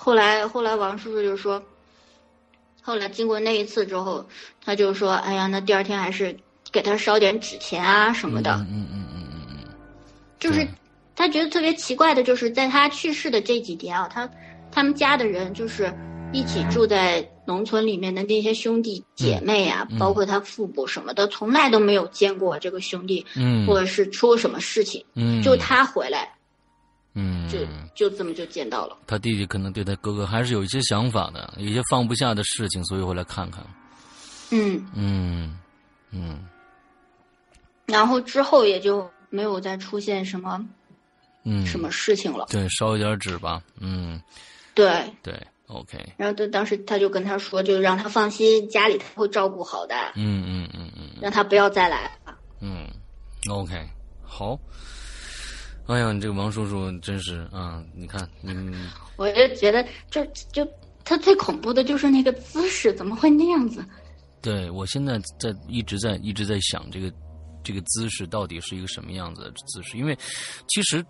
[0.00, 1.60] 后来后来王叔叔就说，
[2.80, 4.24] 后来经过那一次之后，
[4.64, 6.34] 他就说，哎呀，那第二天还是
[6.70, 8.54] 给他烧点纸钱啊什么的。
[8.54, 9.74] 嗯嗯嗯嗯嗯嗯，
[10.38, 10.66] 就是
[11.16, 14.30] 他觉得特别奇怪的，就是在他去世的这几天啊，他
[14.70, 15.92] 他们家的人就是
[16.32, 25.04] 一起住在农村里面的那些兄弟姐妹啊，嗯包括他父母什么的，从来都没有见过这个兄弟，嗯，或者是出什么事情。
[25.14, 26.32] 嗯，就他回来，
[27.14, 27.58] 嗯，就
[27.94, 28.96] 就这么就见到了。
[29.06, 33.64] 他弟弟可能对他哥哥还是有一些想法的，有一些放不下的事情，所以会来看看。
[34.50, 35.58] 嗯，嗯
[36.10, 36.46] 嗯
[37.86, 40.64] 然后之后也就没有再出现什么
[41.44, 42.46] 嗯，什么事情了。
[42.50, 43.62] 对，烧一点纸吧。
[43.80, 44.20] 嗯，
[44.74, 45.34] 对，对
[45.66, 52.38] ，OK，然后他当时他就跟他说，就让他放心，家里他会照顾好的，嗯嗯嗯嗯让他不要再来了。
[52.60, 52.86] 嗯
[53.50, 53.74] ，OK，
[54.22, 54.58] 好。
[55.88, 57.82] 哎呀，你这个王叔叔真是啊！
[57.94, 58.52] 你看，你
[59.16, 60.22] 我就觉得就
[60.52, 60.66] 就
[61.02, 63.82] 他最恐怖的就是那个姿势，怎么会那样子？
[64.42, 67.10] 对我现在在一直在一直在想这个
[67.64, 70.14] 这个姿势到底是一个什么样子的姿势，因为
[70.68, 71.02] 其实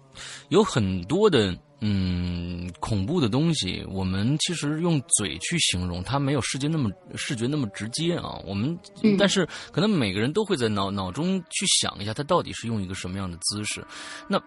[0.48, 8.40] 有很多的嗯恐怖的东西，我们其实用嘴去形容，它没有视觉那么视觉那么直接啊。
[8.46, 13.84] 我们、嗯但是可能每个人都会在脑脑中去想一下，它到底是用一个什么样的姿势。
[14.28, 14.40] 那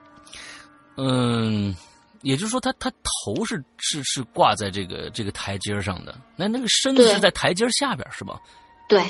[0.98, 1.76] 嗯。
[2.24, 8.40] 也就是说他，他头是是是挂在这个这个台阶上的，那那个身子是在台阶下边是吧？
[8.88, 9.04] 对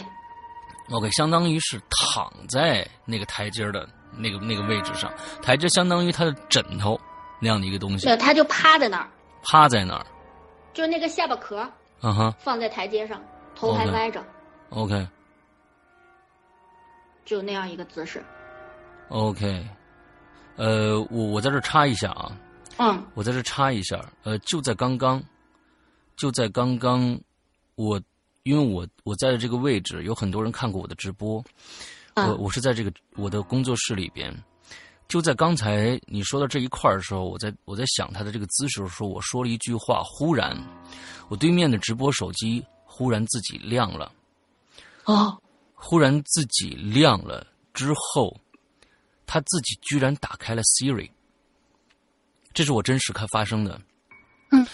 [0.89, 5.11] OK，相当于是躺在那个台阶的那个那个位置上，
[5.41, 6.97] 台阶相当于他的枕头
[7.41, 9.09] 那样的一个东西对，他就趴在那儿，
[9.43, 10.05] 趴在那儿。
[10.73, 11.69] 就那个下巴壳
[11.99, 13.21] 嗯哼放在台阶上，
[13.55, 14.23] 头还歪着
[14.69, 15.05] ，，OK
[17.25, 18.23] 就那样一个姿势。
[19.09, 19.67] OK，
[20.55, 22.37] 呃，我我在这插一下啊，
[22.77, 23.03] 嗯。
[23.13, 25.21] 我在这插一下，呃，就在刚刚，
[26.15, 27.19] 就在刚刚，
[27.75, 28.01] 我
[28.43, 31.43] 因为我我在这个位置，有很多人看过我的直播，
[32.15, 34.35] 我我是在这个我的工作室里边。
[35.07, 40.57] 就在刚才你说到这一块的时候，我在我在想他的这个姿势的时候，我说了一句话，忽然，
[41.27, 44.09] 我对面的直播手机忽然自己亮了，
[45.03, 45.37] 哦，
[45.73, 48.33] 忽然自己亮了之后，
[49.33, 51.09] 他自己居然打开了 Siri，
[52.53, 53.79] 这是我真实看发生的，
[54.51, 54.67] 嗯，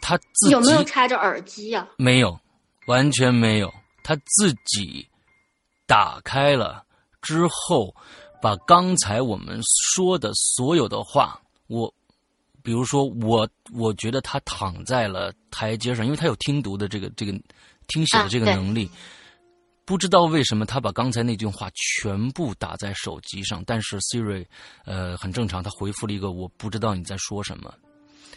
[0.00, 1.86] 他自己有没有插着耳机呀？
[1.98, 2.40] 没有，
[2.86, 3.70] 完全没有，
[4.02, 5.06] 他自己
[5.86, 6.86] 打开了
[7.20, 7.94] 之后。
[8.38, 11.92] 把刚才我们说的所有的话，我，
[12.62, 17.32] 比如说我，我觉得他躺在了台阶上，因为他有听读的这个这个
[17.88, 18.88] 听写的这个能力，
[19.86, 24.44] 不知道为什么他把刚才那句话全部打在手机上，但是 Siri，
[24.84, 27.72] 呃，很正常，他回复了一个我不知道你在说什么，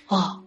[0.08, 0.42] 哦，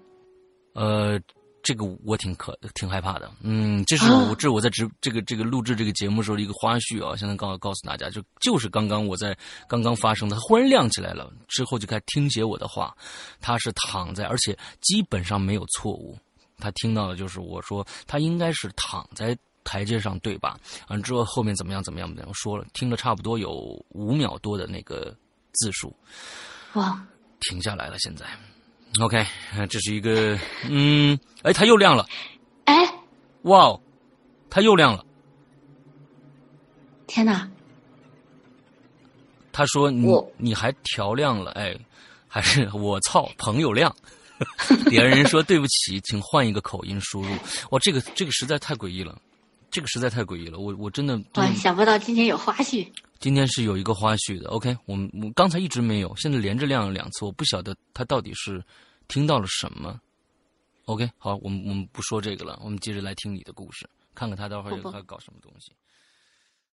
[0.72, 1.20] 呃。
[1.64, 9.32] 这个我挺可挺害怕的，嗯，这是我这我在直这个这个录制这个节目时候的一个花絮啊，现在告告诉大家，就就是刚刚我在
[9.68, 12.92] 刚刚发生的，忽然亮起来了，之后就开始听写我的话，
[13.40, 16.18] 他是躺在，而且基本上没有错误，
[16.58, 20.58] 他听到的就是我说他应该是躺在台阶上对吧？
[20.88, 23.52] 完之后后面怎么样怎么样怎么样说了，听了差不多有
[23.90, 25.14] 五秒多的那个
[25.52, 25.94] 字数，
[26.74, 27.04] 哇，
[27.40, 28.26] 停下来了现在。
[29.00, 29.24] OK，
[29.68, 30.38] 这是一个，
[30.68, 32.06] 嗯，哎，它又亮了，
[32.64, 32.74] 哎，
[33.42, 33.78] 哇，
[34.50, 35.04] 它又亮了，
[37.06, 37.50] 天哪！
[39.50, 40.06] 他说你
[40.38, 41.78] 你还调亮了，哎，
[42.26, 43.94] 还是我操，朋友亮。
[44.90, 47.30] 底下人说对不起，请换一个口音输入。
[47.70, 49.16] 哇，这个这个实在太诡异了，
[49.72, 52.86] 这个实在太诡异了，我我真的哇，想不到今天有花絮。
[53.18, 58.62] 今天是有一个花絮的，OK，我们我刚才一直没有，现在连着亮了两次，我不晓得他到底是
[59.08, 59.98] 听到了什么。
[60.84, 65.72] OK，好，我们我们不说这个了，我们接着来听你的故事，看看他待会儿要搞什么东西。